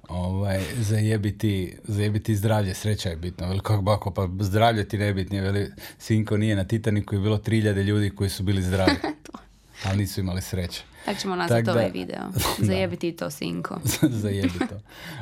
ovaj, 0.08 0.64
zajebiti, 0.78 1.76
zajebiti 1.84 2.36
zdravlje, 2.36 2.74
sreća 2.74 3.08
je 3.08 3.16
bitno. 3.16 3.48
Veli, 3.48 3.60
kako 3.60 3.82
bako, 3.82 4.10
pa 4.10 4.28
zdravlje 4.40 4.88
ti 4.88 4.98
nebitnije. 4.98 5.42
Veli, 5.42 5.72
sinko 5.98 6.36
nije 6.36 6.56
na 6.56 6.64
Titaniku 6.64 7.14
je 7.14 7.20
bilo 7.20 7.38
3000 7.38 7.82
ljudi 7.82 8.10
koji 8.10 8.30
su 8.30 8.42
bili 8.42 8.62
zdravi. 8.62 8.96
ali 9.84 9.98
nisu 9.98 10.20
imali 10.20 10.42
sreće. 10.42 10.82
Tak 11.04 11.18
ćemo 11.18 11.36
nazvati 11.36 11.70
ovaj 11.70 11.90
video. 11.90 12.22
Zajebiti 12.68 13.12
to, 13.12 13.30
sinko. 13.30 13.80
Zajebi 14.22 14.58
to. 14.58 14.80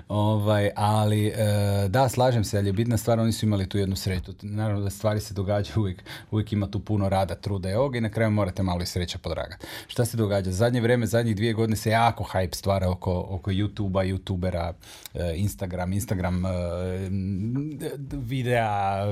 Ovaj, 0.08 0.70
ali, 0.76 1.26
e, 1.26 1.88
da, 1.88 2.08
slažem 2.08 2.44
se, 2.44 2.58
ali 2.58 2.68
je 2.68 2.72
bitna 2.72 2.96
stvar, 2.96 3.20
oni 3.20 3.32
su 3.32 3.46
imali 3.46 3.68
tu 3.68 3.78
jednu 3.78 3.96
sreću. 3.96 4.32
Naravno 4.42 4.82
da 4.82 4.90
stvari 4.90 5.20
se 5.20 5.34
događaju 5.34 5.80
uvijek, 5.80 6.04
uvijek 6.30 6.52
ima 6.52 6.70
tu 6.70 6.80
puno 6.80 7.08
rada, 7.08 7.34
truda 7.34 7.70
i 7.70 7.74
ovoga 7.74 7.98
i 7.98 8.00
na 8.00 8.08
kraju 8.08 8.30
morate 8.30 8.62
malo 8.62 8.82
i 8.82 8.86
sreća 8.86 9.18
podragati. 9.18 9.66
Šta 9.86 10.04
se 10.04 10.16
događa? 10.16 10.50
Zadnje 10.50 10.80
vrijeme, 10.80 11.06
zadnjih 11.06 11.36
dvije 11.36 11.52
godine 11.52 11.76
se 11.76 11.90
jako 11.90 12.24
hype 12.24 12.54
stvara 12.54 12.90
oko, 12.90 13.26
oko 13.28 13.50
YouTube-a, 13.50 14.04
YouTubera, 14.04 14.72
e, 15.14 15.34
Instagram, 15.36 15.92
Instagram 15.92 16.46
e, 16.46 16.50
videa, 18.12 19.04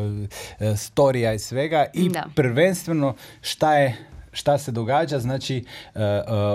storija 0.76 1.34
i 1.34 1.38
svega 1.38 1.86
i 1.94 2.10
prvenstveno 2.34 3.14
šta 3.40 3.74
je 3.74 3.96
šta 4.38 4.58
se 4.58 4.72
događa, 4.72 5.18
znači 5.18 5.64
uh, 5.94 6.00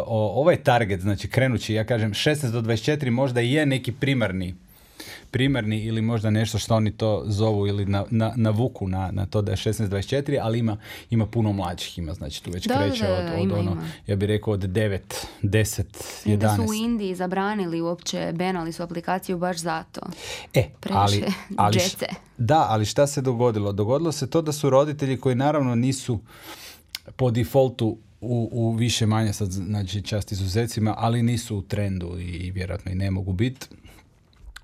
ovaj 0.08 0.64
target, 0.64 1.02
znači 1.02 1.28
krenući, 1.28 1.74
ja 1.74 1.84
kažem 1.84 2.14
16 2.14 2.52
do 2.52 2.62
24 2.62 3.10
možda 3.10 3.42
i 3.42 3.54
je 3.54 3.66
neki 3.66 3.92
primarni 3.92 4.56
primarni 5.32 5.80
ili 5.80 6.02
možda 6.02 6.30
nešto 6.30 6.60
što 6.60 6.76
oni 6.76 6.92
to 6.92 7.24
zovu 7.26 7.68
ili 7.68 7.86
na, 7.86 8.06
na, 8.10 8.34
na 8.36 8.50
vuku 8.50 8.88
na, 8.88 9.12
na 9.12 9.26
to 9.26 9.42
da 9.42 9.52
je 9.52 9.58
16-24, 9.58 10.40
ali 10.42 10.60
ima, 10.60 10.78
ima 11.10 11.26
puno 11.26 11.54
mlađih, 11.54 11.98
ima 11.98 12.14
znači 12.14 12.44
tu 12.44 12.52
već 12.52 12.68
da, 12.68 12.78
kreće 12.78 13.08
da, 13.08 13.14
od, 13.14 13.34
od 13.34 13.44
ima, 13.44 13.56
ono, 13.56 13.72
ima. 13.72 13.82
ja 14.08 14.16
bih 14.16 14.28
rekao 14.28 14.54
od 14.54 14.62
9, 14.62 15.00
10, 15.44 15.84
11. 16.26 16.38
Da 16.38 16.56
su 16.56 16.62
u 16.70 16.74
Indiji 16.74 17.16
zabranili 17.16 17.82
uopće, 17.82 18.32
benali 18.36 18.72
su 18.72 18.84
aplikaciju 18.84 19.38
baš 19.38 19.58
zato. 19.58 20.02
E, 20.54 20.70
ali, 20.90 21.24
ali, 21.58 21.80
da, 22.38 22.66
ali 22.70 22.86
šta 22.86 23.08
se 23.08 23.22
dogodilo? 23.22 23.72
Dogodilo 23.72 24.12
se 24.12 24.30
to 24.30 24.42
da 24.42 24.52
su 24.52 24.70
roditelji 24.70 25.18
koji 25.18 25.36
naravno 25.36 25.76
nisu 25.76 26.20
po 27.16 27.32
defaultu 27.32 27.98
u, 28.22 28.50
u 28.52 28.72
više 28.72 29.06
manje 29.06 29.34
sad 29.34 29.52
znači 29.52 30.02
čast 30.02 30.32
izuzecima, 30.32 30.96
ali 30.98 31.24
nisu 31.24 31.58
u 31.58 31.62
trendu 31.62 32.20
i, 32.20 32.52
vjerojatno 32.52 32.92
i 32.92 32.96
ne 32.96 33.12
mogu 33.12 33.34
biti 33.34 33.68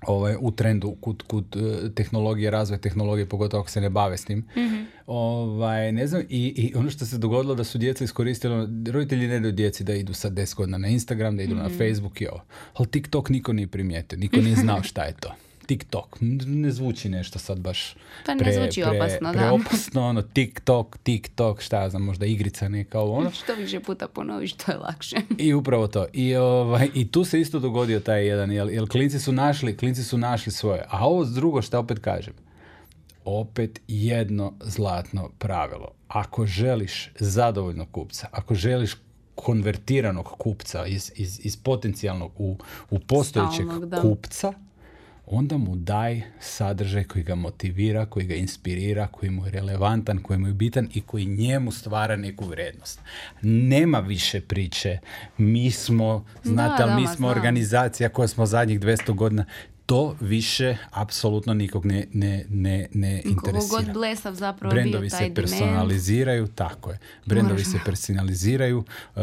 ovaj, 0.06 0.36
u 0.40 0.50
trendu 0.50 0.96
kod, 1.00 1.22
kod 1.22 1.56
uh, 1.56 1.92
tehnologije, 1.94 2.50
razvoj 2.50 2.80
tehnologije, 2.80 3.26
pogotovo 3.26 3.60
ako 3.60 3.70
se 3.70 3.80
ne 3.80 3.90
bave 3.90 4.16
s 4.16 4.24
tim. 4.24 4.38
mm 4.38 4.86
Ovaj, 5.06 5.92
ne 5.92 6.06
znam, 6.06 6.22
i, 6.28 6.46
i 6.56 6.72
ono 6.76 6.90
što 6.90 7.06
se 7.06 7.18
dogodilo 7.18 7.54
da 7.54 7.64
su 7.64 7.78
djeca 7.78 8.04
iskoristili, 8.04 8.68
roditelji 8.92 9.28
ne 9.28 9.40
daju 9.40 9.52
djeci 9.52 9.84
da 9.84 9.94
idu 9.94 10.14
sad 10.14 10.32
10 10.32 10.54
godina 10.54 10.78
na 10.78 10.88
Instagram, 10.88 11.36
da 11.36 11.42
idu 11.42 11.54
na 11.54 11.68
mhm. 11.68 11.78
Facebook 11.78 12.20
i 12.20 12.26
ovo. 12.26 12.40
Ali 12.74 12.88
TikTok 12.88 13.28
niko 13.28 13.52
nije 13.52 13.66
primijetio, 13.66 14.18
niko 14.18 14.36
nije 14.36 14.56
znao 14.56 14.82
šta 14.82 15.04
je 15.04 15.12
to. 15.20 15.34
TikTok. 15.70 16.16
Ne 16.46 16.70
zvuči 16.70 17.08
nešto 17.08 17.38
sad 17.38 17.58
baš 17.58 17.94
pa 18.26 18.34
ne 18.34 18.38
pre, 18.38 18.52
zvuči 18.52 18.82
pre, 18.82 18.98
opasno, 18.98 19.32
preopasno, 19.32 20.06
ono, 20.06 20.22
TikTok, 20.22 20.98
TikTok, 21.02 21.60
šta 21.62 21.82
ja 21.82 21.90
znam, 21.90 22.02
možda 22.02 22.26
igrica 22.26 22.68
neka 22.68 23.00
ovo 23.00 23.14
ono. 23.18 23.30
Što 23.42 23.54
više 23.54 23.80
puta 23.80 24.08
ponoviš, 24.08 24.52
to 24.52 24.72
je 24.72 24.78
lakše. 24.78 25.16
I 25.46 25.54
upravo 25.54 25.86
to. 25.86 26.06
I, 26.12 26.36
ovaj, 26.36 26.88
I 26.94 27.10
tu 27.10 27.24
se 27.24 27.40
isto 27.40 27.58
dogodio 27.58 28.00
taj 28.00 28.26
jedan, 28.26 28.52
jel, 28.52 28.70
jel 28.70 28.86
klinci 28.86 29.18
su 29.20 29.32
našli, 29.32 29.76
klinci 29.76 30.04
su 30.04 30.18
našli 30.18 30.52
svoje. 30.52 30.84
A 30.88 31.06
ovo 31.06 31.24
drugo 31.24 31.62
što 31.62 31.78
opet 31.78 31.98
kažem, 31.98 32.34
opet 33.24 33.80
jedno 33.88 34.52
zlatno 34.60 35.30
pravilo. 35.38 35.90
Ako 36.08 36.46
želiš 36.46 37.10
zadovoljnog 37.18 37.88
kupca, 37.90 38.28
ako 38.32 38.54
želiš 38.54 38.96
konvertiranog 39.34 40.26
kupca 40.38 40.86
iz, 40.86 41.12
iz, 41.16 41.40
iz 41.42 41.56
potencijalnog 41.56 42.32
u, 42.38 42.56
u 42.90 42.98
postojećeg 42.98 43.66
kupca, 44.02 44.52
onda 45.30 45.56
mu 45.56 45.76
daj 45.76 46.22
sadržaj 46.40 47.04
koji 47.04 47.24
ga 47.24 47.34
motivira, 47.34 48.06
koji 48.06 48.26
ga 48.26 48.34
inspirira, 48.34 49.06
koji 49.06 49.30
mu 49.30 49.46
je 49.46 49.50
relevantan, 49.50 50.18
koji 50.22 50.38
mu 50.38 50.46
je 50.46 50.54
bitan 50.54 50.88
i 50.94 51.00
koji 51.00 51.24
njemu 51.24 51.72
stvara 51.72 52.16
neku 52.16 52.44
vrednost. 52.44 53.00
Nema 53.42 53.98
više 53.98 54.40
priče. 54.40 54.98
Mi 55.38 55.70
smo, 55.70 56.24
znate, 56.42 56.82
ali 56.82 57.02
mi 57.02 57.08
smo 57.08 57.28
organizacija 57.28 58.08
koja 58.08 58.28
smo 58.28 58.46
zadnjih 58.46 58.80
200 58.80 59.14
godina 59.14 59.44
to 59.90 60.16
više 60.20 60.76
apsolutno 60.90 61.54
nikog 61.54 61.86
ne, 61.86 62.06
ne, 62.12 62.46
ne, 62.48 62.88
ne 62.94 63.22
interesira. 63.24 63.82
god 63.82 63.92
blesav 63.92 64.34
zapravo 64.34 64.70
Brendovi 64.70 65.08
bio 65.08 65.10
taj 65.10 65.28
se 65.28 65.34
personaliziraju, 65.34 66.46
tako 66.46 66.90
je. 66.90 66.98
Brendovi 67.26 67.64
se 67.64 67.78
personaliziraju, 67.84 68.78
uh, 68.78 69.22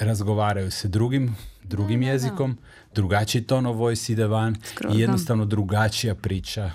razgovaraju 0.00 0.70
se 0.70 0.88
drugim, 0.88 1.36
drugim 1.62 2.02
jezikom 2.02 2.58
drugačiji 2.94 3.42
ton 3.42 3.66
of 3.66 3.76
voice 3.76 4.12
ide 4.12 4.26
van 4.26 4.56
i 4.94 5.00
jednostavno 5.00 5.44
drugačija 5.44 6.14
priča 6.14 6.72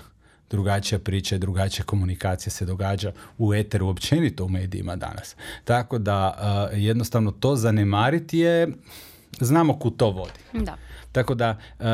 drugačija 0.50 0.98
priča 0.98 1.36
i 1.36 1.38
drugačija 1.38 1.84
komunikacija 1.84 2.50
se 2.50 2.64
događa 2.64 3.12
u 3.38 3.54
eteru 3.54 3.88
općenito 3.88 4.44
u 4.44 4.48
medijima 4.48 4.96
danas. 4.96 5.36
Tako 5.64 5.98
da 5.98 6.38
uh, 6.72 6.78
jednostavno 6.78 7.30
to 7.30 7.56
zanemariti 7.56 8.38
je 8.38 8.68
znamo 9.40 9.78
kud 9.78 9.96
to 9.96 10.10
vodi. 10.10 10.40
Da. 10.52 10.76
Tako 11.16 11.34
da 11.34 11.56
uh, 11.78 11.86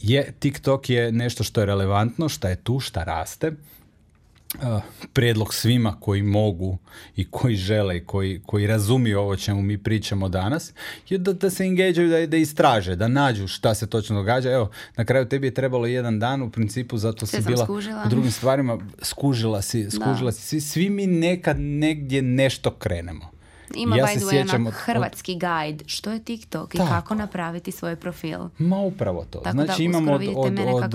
je 0.00 0.32
TikTok 0.38 0.90
je 0.90 1.12
nešto 1.12 1.44
što 1.44 1.60
je 1.60 1.66
relevantno, 1.66 2.28
što 2.28 2.48
je 2.48 2.56
tu, 2.56 2.80
što 2.80 3.04
raste 3.04 3.48
uh, 3.48 4.82
prijedlog 5.12 5.54
svima 5.54 5.96
koji 6.00 6.22
mogu 6.22 6.78
i 7.16 7.30
koji 7.30 7.56
žele 7.56 7.96
i 7.96 8.04
koji, 8.04 8.40
koji 8.46 8.66
razumiju 8.66 9.20
ovo 9.20 9.36
čemu 9.36 9.62
mi 9.62 9.78
pričamo 9.78 10.28
danas 10.28 10.72
je 11.08 11.18
da, 11.18 11.32
da 11.32 11.50
se 11.50 11.64
engageaju, 11.64 12.08
da, 12.08 12.26
da 12.26 12.36
istraže, 12.36 12.96
da 12.96 13.08
nađu 13.08 13.46
šta 13.46 13.74
se 13.74 13.86
točno 13.86 14.16
događa. 14.16 14.50
Evo, 14.50 14.70
na 14.96 15.04
kraju 15.04 15.28
tebi 15.28 15.46
je 15.46 15.54
trebalo 15.54 15.86
jedan 15.86 16.18
dan 16.18 16.42
u 16.42 16.50
principu, 16.50 16.98
zato 16.98 17.26
si 17.26 17.42
bila 17.46 17.66
u 18.06 18.08
drugim 18.08 18.30
stvarima, 18.30 18.78
skužila 19.02 19.62
si, 19.62 19.90
skužila 19.90 20.32
si. 20.32 20.42
Svi, 20.42 20.60
svi 20.60 20.90
mi 20.90 21.06
nekad 21.06 21.60
negdje 21.60 22.22
nešto 22.22 22.70
krenemo. 22.70 23.37
Ima 23.74 23.96
ja 23.96 24.04
by 24.04 24.16
the 24.16 24.24
way 24.24 24.70
hrvatski 24.70 25.32
od... 25.32 25.40
guide 25.40 25.84
što 25.86 26.10
je 26.10 26.24
TikTok 26.24 26.74
i 26.74 26.78
kako 26.78 27.14
napraviti 27.14 27.72
svoj 27.72 27.96
profil. 27.96 28.40
Ma 28.58 28.78
upravo 28.78 29.24
to. 29.30 29.38
Tako 29.38 29.64
znači 29.64 29.84
imamo 29.84 30.12
od, 30.12 30.22
od, 30.36 30.58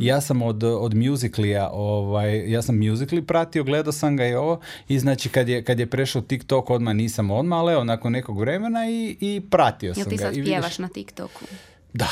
ja 0.00 0.20
sam 0.20 0.42
od, 0.42 0.64
od 0.64 0.94
musicalija, 0.94 1.70
ovaj, 1.72 2.50
ja 2.50 2.62
sam 2.62 2.78
musicali 2.78 3.22
pratio, 3.22 3.64
gledao 3.64 3.92
sam 3.92 4.16
ga 4.16 4.26
i 4.26 4.34
ovo 4.34 4.60
i 4.88 4.98
znači 4.98 5.28
kad 5.28 5.48
je, 5.48 5.64
kad 5.64 5.78
je 5.78 5.86
prešao 5.86 6.22
TikTok 6.22 6.70
odmah 6.70 6.94
nisam 6.94 7.30
odmah, 7.30 7.58
ali 7.58 7.72
evo 7.72 7.84
nakon 7.84 8.12
nekog 8.12 8.40
vremena 8.40 8.90
i, 8.90 9.16
i 9.20 9.42
pratio 9.50 9.94
sam 9.94 10.04
ga. 10.04 10.10
Jel 10.10 10.18
ti 10.18 10.18
sad 10.18 10.44
pjevaš 10.44 10.78
na 10.78 10.88
TikToku? 10.88 11.44
Da, 11.92 12.08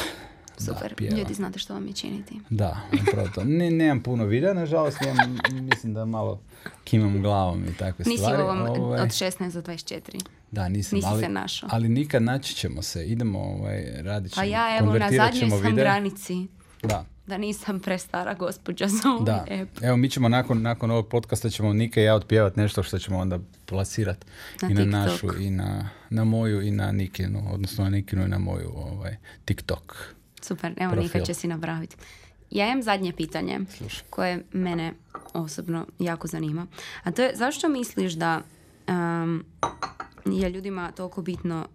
Super, 0.58 0.94
da, 0.98 1.16
ljudi 1.16 1.34
znate 1.34 1.58
što 1.58 1.74
vam 1.74 1.86
je 1.86 1.92
činiti. 1.92 2.40
Da, 2.50 2.80
upravo 3.08 3.28
to. 3.34 3.44
Ne, 3.44 3.70
nemam 3.70 4.02
puno 4.02 4.24
videa, 4.24 4.54
nažalost, 4.54 4.98
imam, 5.02 5.38
mislim 5.60 5.94
da 5.94 6.04
malo 6.04 6.40
kimam 6.84 7.22
glavom 7.22 7.64
i 7.64 7.74
takve 7.76 8.04
Nisi 8.06 8.18
stvari. 8.18 8.42
Nisi 8.42 8.80
ovaj... 8.80 9.00
od 9.00 9.08
16 9.08 9.52
do 9.52 9.62
24. 9.62 10.20
Da, 10.50 10.68
nisam. 10.68 10.96
Nisi 10.96 11.08
ali, 11.10 11.22
se 11.22 11.28
našao. 11.28 11.68
Ali 11.72 11.88
nikad 11.88 12.22
naći 12.22 12.54
ćemo 12.54 12.82
se. 12.82 13.06
Idemo, 13.06 13.38
ovaj, 13.38 14.02
radit 14.02 14.32
ćemo. 14.32 14.42
Pa 14.42 14.44
ja 14.44 14.78
evo 14.78 14.98
na 14.98 15.10
zadnjoj 15.10 15.50
sam 15.50 15.74
granici. 15.74 16.46
Da. 16.82 17.04
Da 17.26 17.38
nisam 17.38 17.80
prestara 17.80 18.34
gospođa 18.34 18.88
za 18.88 19.08
ovaj 19.08 19.24
da. 19.24 19.46
Evo, 19.86 19.96
mi 19.96 20.10
ćemo 20.10 20.28
nakon, 20.28 20.62
nakon 20.62 20.90
ovog 20.90 21.08
podcasta 21.08 21.50
ćemo 21.50 21.72
Nika 21.72 22.00
i 22.00 22.04
ja 22.04 22.14
otpjevati 22.14 22.60
nešto 22.60 22.82
što 22.82 22.98
ćemo 22.98 23.18
onda 23.18 23.38
plasirati 23.66 24.26
i 24.70 24.74
na 24.74 24.84
našu 24.84 25.40
i 25.40 25.50
na, 25.50 25.88
na 26.10 26.24
moju 26.24 26.62
i 26.62 26.70
na 26.70 26.92
Nikinu, 26.92 27.42
odnosno 27.52 27.84
na 27.84 27.90
Nikinu 27.90 28.24
i 28.24 28.28
na 28.28 28.38
moju 28.38 28.72
ovaj, 28.76 29.16
TikTok. 29.44 30.14
Super, 30.42 30.74
evo 30.76 30.94
Nika 30.94 31.20
će 31.20 31.34
si 31.34 31.48
napraviti. 31.48 31.96
Ja 32.50 32.66
imam 32.66 32.82
zadnje 32.82 33.12
pitanje 33.12 33.60
koje 34.10 34.44
mene 34.52 34.94
osobno 35.32 35.86
jako 35.98 36.26
zanima. 36.26 36.66
A 37.02 37.10
to 37.10 37.22
je 37.22 37.36
zašto 37.36 37.68
misliš 37.68 38.12
da 38.12 38.42
um, 38.88 39.44
je 40.24 40.50
ljudima 40.50 40.92
toliko 40.92 41.22
bitno 41.22 41.66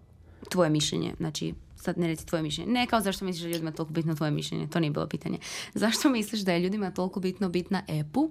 tvoje 0.48 0.70
mišljenje? 0.70 1.14
Znači, 1.16 1.54
sad 1.76 1.98
ne 1.98 2.06
reci 2.06 2.26
tvoje 2.26 2.42
mišljenje. 2.42 2.72
Ne 2.72 2.86
kao 2.86 3.00
zašto 3.00 3.24
misliš 3.24 3.42
da 3.42 3.48
je 3.48 3.52
ljudima 3.52 3.72
toliko 3.72 3.92
bitno 3.92 4.14
tvoje 4.14 4.30
mišljenje. 4.30 4.66
To 4.66 4.80
nije 4.80 4.90
bilo 4.90 5.06
pitanje. 5.06 5.38
Zašto 5.74 6.08
misliš 6.08 6.40
da 6.40 6.52
je 6.52 6.60
ljudima 6.60 6.90
toliko 6.90 7.20
bitno 7.20 7.48
biti 7.48 7.74
na 7.74 7.82
epu 7.88 8.30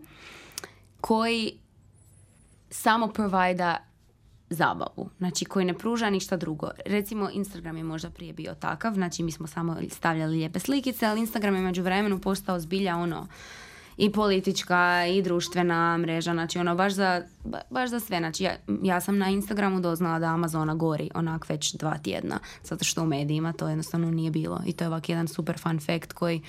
koji 1.02 1.54
samo 2.70 3.08
provajda 3.08 3.87
zabavu, 4.50 5.10
znači 5.18 5.46
koji 5.46 5.66
ne 5.66 5.74
pruža 5.74 6.10
ništa 6.10 6.38
drugo. 6.38 6.70
Recimo 6.86 7.30
Instagram 7.34 7.78
je 7.78 7.84
možda 7.84 8.10
prije 8.10 8.34
bio 8.34 8.56
takav, 8.56 8.94
znači 8.94 9.24
mi 9.24 9.32
smo 9.32 9.48
samo 9.48 9.78
stavljali 9.90 10.38
lijepe 10.38 10.60
slikice, 10.60 11.06
ali 11.06 11.20
Instagram 11.20 11.56
je 11.56 11.62
među 11.62 11.84
vremenu 11.84 12.20
postao 12.20 12.60
zbilja 12.60 12.98
ono 12.98 13.28
i 13.98 14.12
politička 14.12 15.06
i 15.06 15.22
društvena 15.22 15.98
mreža, 15.98 16.34
znači 16.34 16.60
ono 16.60 16.76
baš 16.76 16.94
za, 16.94 17.22
baš 17.70 17.90
za 17.90 18.00
sve. 18.00 18.18
Znači 18.18 18.44
ja, 18.44 18.56
ja 18.84 19.02
sam 19.02 19.18
na 19.18 19.30
Instagramu 19.30 19.80
doznala 19.80 20.20
da 20.20 20.26
Amazona 20.26 20.76
gori 20.76 21.10
onak 21.14 21.50
već 21.50 21.74
dva 21.74 21.98
tjedna, 21.98 22.40
zato 22.64 22.86
što 22.86 23.04
u 23.04 23.06
medijima 23.06 23.54
to 23.54 23.70
jednostavno 23.70 24.12
nije 24.12 24.32
bilo 24.32 24.62
i 24.66 24.74
to 24.74 24.84
je 24.84 24.88
ovak 24.88 25.10
jedan 25.10 25.28
super 25.28 25.58
fun 25.58 25.80
fact 25.80 26.14
koji 26.14 26.42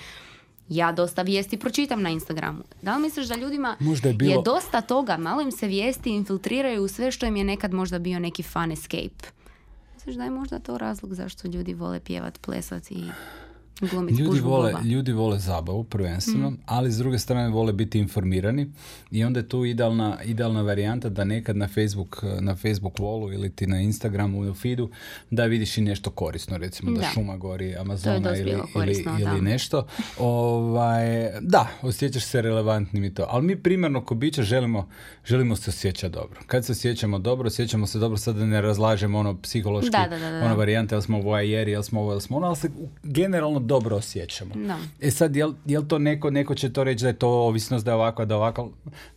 ja 0.69 0.91
dosta 0.91 1.21
vijesti 1.21 1.57
pročitam 1.57 2.01
na 2.01 2.09
Instagramu. 2.09 2.63
Da 2.81 2.95
li 2.95 3.01
misliš 3.01 3.27
da 3.27 3.35
ljudima 3.35 3.75
Možda 3.79 4.07
je 4.09 4.13
bilo- 4.15 4.41
dosta 4.41 4.81
toga, 4.81 5.17
malo 5.17 5.41
im 5.41 5.51
se 5.51 5.67
vijesti 5.67 6.09
infiltriraju 6.09 6.83
u 6.83 6.87
sve 6.87 7.11
što 7.11 7.25
im 7.25 7.35
je 7.35 7.43
nekad 7.43 7.73
možda 7.73 7.99
bio 7.99 8.19
neki 8.19 8.43
fun 8.43 8.71
escape? 8.71 9.27
Misliš 9.95 10.15
da 10.15 10.23
je 10.23 10.29
možda 10.29 10.59
to 10.59 10.77
razlog 10.77 11.13
zašto 11.13 11.47
ljudi 11.47 11.73
vole 11.73 11.99
pjevat, 11.99 12.41
plesat 12.41 12.91
i 12.91 13.03
glumit 13.91 14.19
Ljudi 14.19 14.39
vole, 14.39 14.71
boba? 14.71 14.83
ljudi 14.85 15.11
vole 15.11 15.39
zabavu 15.39 15.83
prvenstveno, 15.83 16.53
ali 16.65 16.91
s 16.91 16.97
druge 16.97 17.19
strane 17.19 17.49
vole 17.49 17.73
biti 17.73 17.99
informirani 17.99 18.71
i 19.11 19.23
onda 19.23 19.39
je 19.39 19.49
tu 19.49 19.65
idealna, 19.65 20.17
idealna 20.25 20.61
varijanta 20.61 21.09
da 21.09 21.23
nekad 21.23 21.57
na 21.57 21.67
Facebook, 21.67 22.23
na 22.39 22.55
Facebook 22.55 22.93
wallu 22.97 23.33
ili 23.33 23.49
ti 23.49 23.67
na 23.67 23.79
Instagramu 23.81 24.43
ili 24.45 24.53
feedu 24.55 24.89
da 25.29 25.45
vidiš 25.45 25.77
i 25.77 25.81
nešto 25.81 26.09
korisno, 26.09 26.57
recimo 26.57 26.91
da, 26.91 26.99
Da. 26.99 27.07
šuma 27.13 27.37
gori 27.37 27.75
Amazona 27.75 28.37
ili, 28.37 28.57
ili, 28.75 29.05
ili 29.21 29.41
nešto. 29.41 29.85
Ovaj, 30.17 31.29
da, 31.41 31.67
osjećaš 31.81 32.23
se 32.23 32.41
relevantnim 32.41 33.03
i 33.03 33.13
to. 33.13 33.25
Ali 33.29 33.45
mi 33.45 33.55
primarno 33.55 34.05
ko 34.05 34.15
bića 34.15 34.43
želimo, 34.43 34.89
želimo 35.25 35.55
se 35.55 35.69
osjećati 35.69 36.13
dobro. 36.13 36.39
Kad 36.47 36.65
se 36.65 36.71
osjećamo 36.71 37.19
dobro, 37.19 37.47
osjećamo 37.47 37.87
se 37.87 37.99
dobro, 37.99 38.17
sad 38.17 38.35
da 38.35 38.45
ne 38.45 38.61
razlažemo 38.61 39.19
ono 39.19 39.41
psihološki, 39.41 39.91
Da, 39.91 40.07
da, 40.09 40.19
da, 40.19 40.31
da. 40.31 40.45
ono 40.45 40.55
varijante, 40.55 40.95
jel 40.95 41.01
smo 41.01 41.21
voajeri, 41.21 41.71
jel 41.71 41.83
smo 41.83 42.01
ovo, 42.01 42.11
jel 42.11 42.19
smo 42.19 42.37
ono, 42.37 42.47
ali 42.47 42.55
se 42.55 42.69
generalno 43.03 43.59
dobro 43.69 43.95
osjećamo. 43.95 44.55
Da. 44.55 44.77
E 45.01 45.11
sad, 45.11 45.35
jel, 45.35 45.53
jel 45.65 45.83
to 45.87 45.99
neko, 45.99 46.29
neko 46.29 46.55
će 46.55 46.73
to 46.73 46.83
reći 46.83 47.03
da 47.03 47.07
je 47.07 47.19
to 47.19 47.29
ovisnost, 47.29 47.85
da 47.85 47.91
je 47.91 47.95
ovako, 47.95 48.25
da 48.25 48.33
je 48.33 48.37
ovako, 48.37 48.71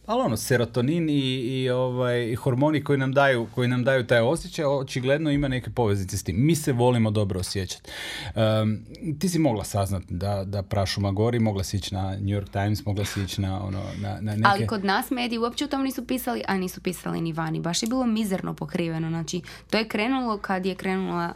ali 0.07 0.23
ono, 0.23 0.37
serotonin 0.37 1.09
i, 1.09 1.23
i, 1.23 1.71
ovaj, 1.71 2.31
i 2.31 2.35
hormoni 2.35 2.85
koji 2.85 2.99
nam, 2.99 3.12
daju, 3.12 3.47
koji 3.55 3.69
nam 3.69 3.85
daju 3.85 4.07
taj 4.07 4.21
osjećaj, 4.21 4.65
očigledno 4.65 5.31
ima 5.31 5.49
neke 5.49 5.71
poveznice 5.71 6.19
s 6.19 6.23
tim. 6.25 6.47
Mi 6.47 6.55
se 6.57 6.73
volimo 6.73 7.11
dobro 7.11 7.41
osjećati. 7.41 7.91
Um, 8.35 8.79
ti 9.19 9.29
si 9.29 9.38
mogla 9.38 9.65
saznati 9.65 10.07
da, 10.15 10.45
da 10.45 10.62
prašuma 10.62 11.12
gori, 11.12 11.38
mogla 11.38 11.65
si 11.65 11.77
ići 11.77 11.95
na 11.95 12.11
New 12.11 12.41
York 12.41 12.51
Times, 12.51 12.85
mogla 12.87 13.05
si 13.05 13.23
ići 13.23 13.41
na, 13.41 13.65
ono, 13.65 13.83
na, 14.01 14.19
na 14.21 14.37
neke... 14.37 14.49
Ali 14.49 14.67
kod 14.67 14.85
nas 14.85 15.11
mediji 15.11 15.38
uopće 15.38 15.65
o 15.65 15.69
tom 15.69 15.83
nisu 15.83 16.07
pisali, 16.07 16.43
a 16.49 16.57
nisu 16.57 16.81
pisali 16.81 17.21
ni 17.21 17.33
vani. 17.33 17.61
Baš 17.61 17.83
je 17.83 17.88
bilo 17.88 18.07
mizerno 18.07 18.55
pokriveno. 18.55 19.09
Znači, 19.09 19.41
to 19.71 19.79
je 19.79 19.88
krenulo 19.88 20.38
kad 20.38 20.67
je 20.67 20.75
krenula 20.75 21.35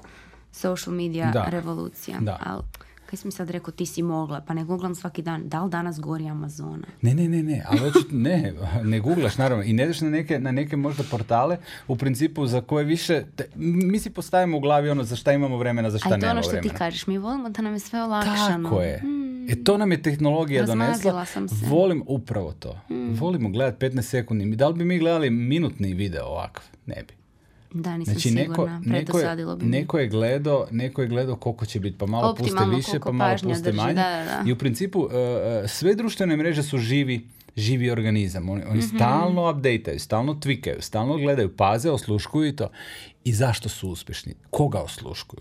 social 0.52 0.96
media 0.96 1.30
Da. 1.30 1.44
revolucija. 1.44 2.18
Da. 2.20 2.38
Ali, 2.44 2.62
kaj 3.06 3.16
si 3.16 3.26
mi 3.26 3.32
sad 3.32 3.50
rekao, 3.50 3.72
ti 3.72 3.86
si 3.86 4.02
mogla, 4.02 4.40
pa 4.40 4.54
ne 4.54 4.64
googlam 4.64 4.94
svaki 4.94 5.22
dan, 5.22 5.48
da 5.48 5.62
li 5.62 5.70
danas 5.70 6.00
gori 6.00 6.28
Amazona? 6.28 6.86
Ne, 7.02 7.14
ne, 7.14 7.28
ne, 7.28 7.42
ne, 7.42 7.64
ali 7.66 7.80
očito, 7.80 8.08
ne, 8.10 8.52
ne 8.84 9.00
googlaš 9.00 9.36
naravno 9.36 9.64
i 9.64 9.72
ne 9.72 9.84
ideš 9.84 10.00
na 10.00 10.10
neke, 10.10 10.38
na 10.38 10.52
neke 10.52 10.76
možda 10.76 11.02
portale 11.04 11.56
u 11.88 11.96
principu 11.96 12.46
za 12.46 12.60
koje 12.60 12.84
više, 12.84 13.24
te- 13.36 13.48
mi 13.56 13.98
si 13.98 14.10
postavimo 14.10 14.56
u 14.56 14.60
glavi 14.60 14.90
ono 14.90 15.04
za 15.04 15.16
šta 15.16 15.32
imamo 15.32 15.56
vremena, 15.56 15.90
za 15.90 15.98
šta 15.98 16.08
A 16.08 16.10
to 16.10 16.14
je 16.14 16.18
nemamo 16.18 16.32
ono 16.32 16.42
što 16.42 16.50
vremena. 16.50 16.72
ti 16.72 16.78
kažeš, 16.78 17.06
mi 17.06 17.18
volimo 17.18 17.48
da 17.48 17.62
nam 17.62 17.72
je 17.72 17.78
sve 17.78 18.02
olakšano. 18.02 18.68
Tako 18.68 18.82
je. 18.82 19.02
E 19.48 19.64
to 19.64 19.78
nam 19.78 19.92
je 19.92 20.02
tehnologija 20.02 20.64
donesla. 20.64 21.24
sam 21.24 21.48
se. 21.48 21.66
Volim 21.66 22.02
upravo 22.06 22.52
to. 22.52 22.78
Volimo 23.10 23.48
gledati 23.48 23.86
15 23.86 24.02
sekundi. 24.02 24.56
Da 24.56 24.68
li 24.68 24.74
bi 24.74 24.84
mi 24.84 24.98
gledali 24.98 25.30
minutni 25.30 25.94
video 25.94 26.24
ovakav? 26.24 26.64
Ne 26.86 27.04
bi. 27.08 27.25
Da, 27.72 27.96
nisam 27.96 28.14
Znači, 28.14 28.30
neko, 28.30 28.52
sigurna, 28.54 28.78
neko, 28.78 28.96
je, 28.96 29.04
predosadilo 29.04 29.56
bi 29.56 29.66
neko 29.66 29.98
je 29.98 30.08
gledao, 30.08 30.66
neko 30.70 31.02
je 31.02 31.08
gledao 31.08 31.36
koliko 31.36 31.66
će 31.66 31.80
biti, 31.80 31.98
pa 31.98 32.06
malo 32.06 32.34
puste 32.34 32.64
više, 32.76 33.00
pa 33.00 33.12
malo 33.12 33.36
puste 33.42 33.62
drži, 33.62 33.76
manje. 33.76 33.94
da, 33.94 34.02
da. 34.02 34.42
I 34.46 34.52
u 34.52 34.58
principu 34.58 35.00
uh, 35.00 35.10
sve 35.66 35.94
društvene 35.94 36.36
mreže 36.36 36.62
su 36.62 36.78
živi 36.78 37.26
živi 37.56 37.90
organizam. 37.90 38.48
Oni, 38.48 38.62
oni 38.70 38.82
stalno 38.82 39.50
updateaju, 39.50 40.00
stalno 40.00 40.34
tvikaju, 40.34 40.82
stalno 40.82 41.16
gledaju, 41.16 41.56
paze, 41.56 41.90
osluškuju 41.90 42.48
i 42.48 42.56
to. 42.56 42.70
I 43.24 43.32
zašto 43.32 43.68
su 43.68 43.88
uspješni? 43.88 44.34
Koga 44.50 44.78
osluškuju? 44.78 45.40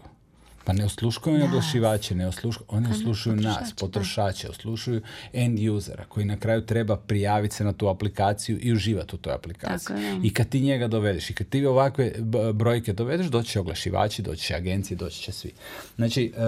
Pa 0.66 0.74
ne 0.74 0.86
osluškuju 0.86 1.36
oni 1.36 1.44
oglašivače, 1.44 2.16
ne 2.16 2.28
osluškuju, 2.28 2.68
oni 2.70 2.92
oslušuju 2.92 3.36
nas, 3.36 3.74
potrošače, 3.80 4.48
da. 4.48 4.52
oslušuju 4.52 5.02
end 5.34 5.60
usera 5.70 6.06
koji 6.06 6.26
na 6.26 6.38
kraju 6.38 6.66
treba 6.66 6.98
prijaviti 6.98 7.56
se 7.56 7.64
na 7.64 7.74
tu 7.74 7.88
aplikaciju 7.88 8.60
i 8.62 8.74
uživati 8.74 9.16
u 9.16 9.20
toj 9.20 9.34
aplikaciji. 9.34 9.96
Tako. 9.96 10.22
I 10.24 10.34
kad 10.34 10.50
ti 10.50 10.62
njega 10.62 10.88
dovedeš 10.88 11.30
i 11.30 11.34
kad 11.34 11.48
ti 11.48 11.66
ovakve 11.66 12.12
b- 12.20 12.54
brojke 12.54 12.94
dovedeš, 12.94 13.28
doći 13.28 13.50
će 13.50 13.60
oglašivači, 13.60 14.22
doći 14.22 14.44
će 14.44 14.56
agencije, 14.56 14.98
doći 14.98 15.22
će 15.22 15.32
svi. 15.32 15.52
Znači, 15.96 16.34
e, 16.38 16.42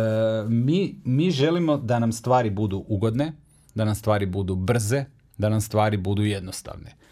mi, 0.49 0.95
mi 1.05 1.31
želimo 1.31 1.77
da 1.77 1.99
nam 1.99 2.11
stvari 2.11 2.49
budu 2.49 2.85
ugodne, 2.87 3.33
da 3.75 3.85
nam 3.85 3.95
stvari 3.95 4.25
budu 4.25 4.55
brze, 4.55 5.05
da 5.37 5.49
nam 5.49 5.61
stvari 5.61 5.97
budu 5.97 6.23
jednostavne. 6.23 7.06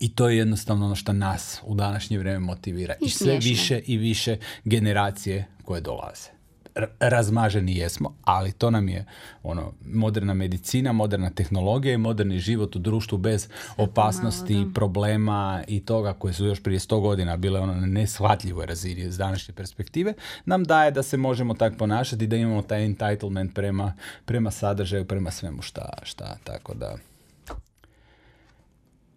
I 0.00 0.14
to 0.14 0.28
je 0.28 0.36
jednostavno 0.36 0.86
ono 0.86 0.94
što 0.94 1.12
nas 1.12 1.60
u 1.64 1.74
današnje 1.74 2.18
vrijeme 2.18 2.38
motivira. 2.38 2.94
I, 3.00 3.04
I 3.06 3.10
sve 3.10 3.38
više 3.38 3.78
i 3.86 3.96
više 3.96 4.36
generacije 4.64 5.46
koje 5.64 5.80
dolaze. 5.80 6.36
R- 6.74 6.88
razmaženi 7.00 7.76
jesmo, 7.76 8.14
ali 8.24 8.52
to 8.52 8.70
nam 8.70 8.88
je 8.88 9.04
ono 9.42 9.72
moderna 9.86 10.34
medicina, 10.34 10.92
moderna 10.92 11.30
tehnologija 11.30 11.94
i 11.94 11.98
moderni 11.98 12.38
život 12.38 12.76
u 12.76 12.78
društvu 12.78 13.18
bez 13.18 13.48
opasnosti, 13.76 14.66
problema 14.74 15.62
i 15.68 15.80
toga 15.80 16.12
koje 16.12 16.34
su 16.34 16.46
još 16.46 16.62
prije 16.62 16.78
100 16.78 17.00
godina 17.00 17.36
bile 17.36 17.60
ono 17.60 17.74
na 17.74 17.86
neshvatljivoj 17.86 18.66
razini 18.66 19.00
iz 19.00 19.18
današnje 19.18 19.54
perspektive, 19.54 20.14
nam 20.44 20.64
daje 20.64 20.90
da 20.90 21.02
se 21.02 21.16
možemo 21.16 21.54
tako 21.54 21.76
ponašati, 21.76 22.26
da 22.26 22.36
imamo 22.36 22.62
taj 22.62 22.84
entitlement 22.84 23.54
prema, 23.54 23.94
prema 24.24 24.50
sadržaju, 24.50 25.04
prema 25.04 25.30
svemu 25.30 25.62
šta, 25.62 25.88
šta, 26.02 26.36
tako 26.44 26.74
da... 26.74 26.96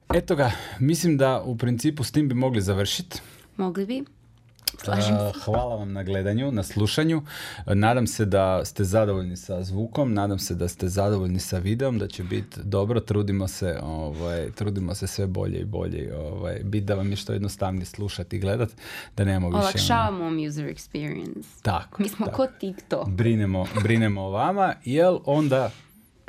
Eto 0.10 0.36
ga, 0.36 0.52
mislim 0.80 1.18
da 1.18 1.42
u 1.42 1.58
principu 1.58 2.04
s 2.04 2.12
tim 2.12 2.30
bi 2.30 2.36
mogli 2.36 2.62
završiti. 2.62 3.20
Mogli 3.58 3.86
bi? 3.86 4.04
Uh, 4.88 5.44
Hvala 5.44 5.76
vam 5.76 5.94
na 5.94 6.04
gledanju, 6.04 6.52
na 6.52 6.64
slušanju. 6.64 7.18
Uh, 7.18 7.24
Nadam 7.68 8.08
se 8.08 8.26
da 8.26 8.66
ste 8.66 8.84
zadovoljni 8.84 9.38
sa 9.38 9.64
zvukom, 9.64 10.14
nadam 10.14 10.40
se 10.40 10.56
da 10.56 10.68
ste 10.68 10.88
zadovoljni 10.88 11.40
sa 11.40 11.58
videom, 11.58 12.00
da 12.00 12.08
će 12.08 12.24
biti 12.24 12.60
dobro. 12.64 13.00
Trudimo 13.00 13.48
se, 13.48 13.80
ovaj, 13.84 14.52
trudimo 14.52 14.96
se 14.96 15.08
sve 15.08 15.28
bolje 15.28 15.60
i 15.60 15.66
bolje. 15.66 16.16
Ovaj, 16.18 16.60
bit 16.64 16.84
da 16.84 16.96
vam 16.96 17.10
je 17.10 17.16
što 17.16 17.34
jednostavnije 17.34 17.86
slušati 17.86 18.36
i 18.36 18.40
gledati, 18.40 18.74
da 19.18 19.24
nemamo 19.24 19.48
više... 19.48 19.58
ono- 19.58 19.66
Olakšavamo 19.66 20.24
vam 20.24 20.48
user 20.48 20.66
experience. 20.66 21.44
Tako, 21.62 22.04
Mi 22.04 22.10
smo 22.10 22.26
tako. 22.26 22.38
ko 22.38 22.48
TikTok. 22.60 23.10
Brinemo, 23.10 23.66
brinemo 23.84 24.22
o 24.22 24.30
vama, 24.30 24.74
jel 24.86 25.20
onda 25.26 25.72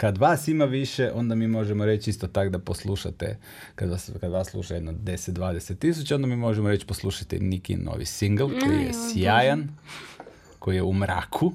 kad 0.00 0.18
vas 0.18 0.48
ima 0.48 0.64
više, 0.64 1.10
onda 1.14 1.34
mi 1.34 1.48
možemo 1.48 1.84
reći 1.84 2.10
isto 2.10 2.26
tak 2.26 2.48
da 2.48 2.58
poslušate, 2.58 3.38
kad 3.74 3.90
vas, 3.90 4.10
kad 4.20 4.32
vas 4.32 4.50
sluša 4.50 4.74
jedno 4.74 4.92
10-20 4.92 5.78
tisuća, 5.78 6.14
onda 6.14 6.26
mi 6.26 6.36
možemo 6.36 6.68
reći 6.68 6.86
poslušajte 6.86 7.38
Nikin 7.40 7.84
novi 7.84 8.04
single 8.04 8.48
koji 8.60 8.82
je 8.82 8.92
sjajan, 8.92 9.68
koji 10.58 10.76
je 10.76 10.82
u 10.82 10.92
mraku. 10.92 11.52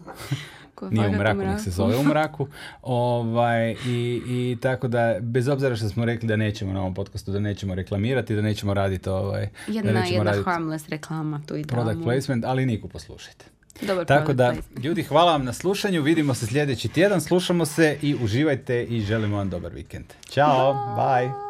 Ko 0.76 0.90
Nije 0.90 1.08
u 1.08 1.12
mraku, 1.12 1.40
nek 1.40 1.60
se 1.60 1.72
zove 1.72 1.98
u 1.98 2.04
mraku. 2.14 2.48
Ovaj, 2.82 3.72
i, 3.72 4.22
I 4.28 4.58
tako 4.62 4.88
da, 4.88 5.18
bez 5.22 5.48
obzira 5.48 5.76
što 5.76 5.90
smo 5.90 6.06
rekli 6.06 6.28
da 6.28 6.36
nećemo 6.36 6.74
na 6.74 6.80
ovom 6.80 6.94
podcastu, 6.94 7.32
da 7.32 7.40
nećemo 7.40 7.76
reklamirati, 7.76 8.36
da 8.36 8.42
nećemo 8.42 8.74
raditi 8.74 9.10
ovaj, 9.10 9.50
da 9.68 9.74
Jedna, 9.74 9.92
nećemo 9.92 10.16
jedna 10.16 10.32
raditi 10.32 10.50
harmless 10.50 10.90
reklama 10.90 11.42
tu 11.48 11.58
i 11.58 11.64
product 11.64 12.04
placement, 12.04 12.46
ali 12.46 12.66
Niku 12.66 12.88
poslušajte. 12.88 13.55
Dobar 13.82 14.06
Tako 14.06 14.34
da, 14.34 14.54
ljudi, 14.84 15.04
hvala 15.04 15.32
vam 15.32 15.46
na 15.46 15.54
slušanju. 15.54 16.02
Vidimo 16.02 16.34
se 16.34 16.48
sljedeći 16.48 16.88
tjedan. 16.88 17.22
Slušamo 17.22 17.66
se 17.66 17.98
i 18.02 18.16
uživajte 18.24 18.84
i 18.84 19.02
želimo 19.02 19.38
vam 19.38 19.50
dobar 19.50 19.72
vikend. 19.74 20.06
Ćao, 20.30 20.74
bye. 20.74 21.45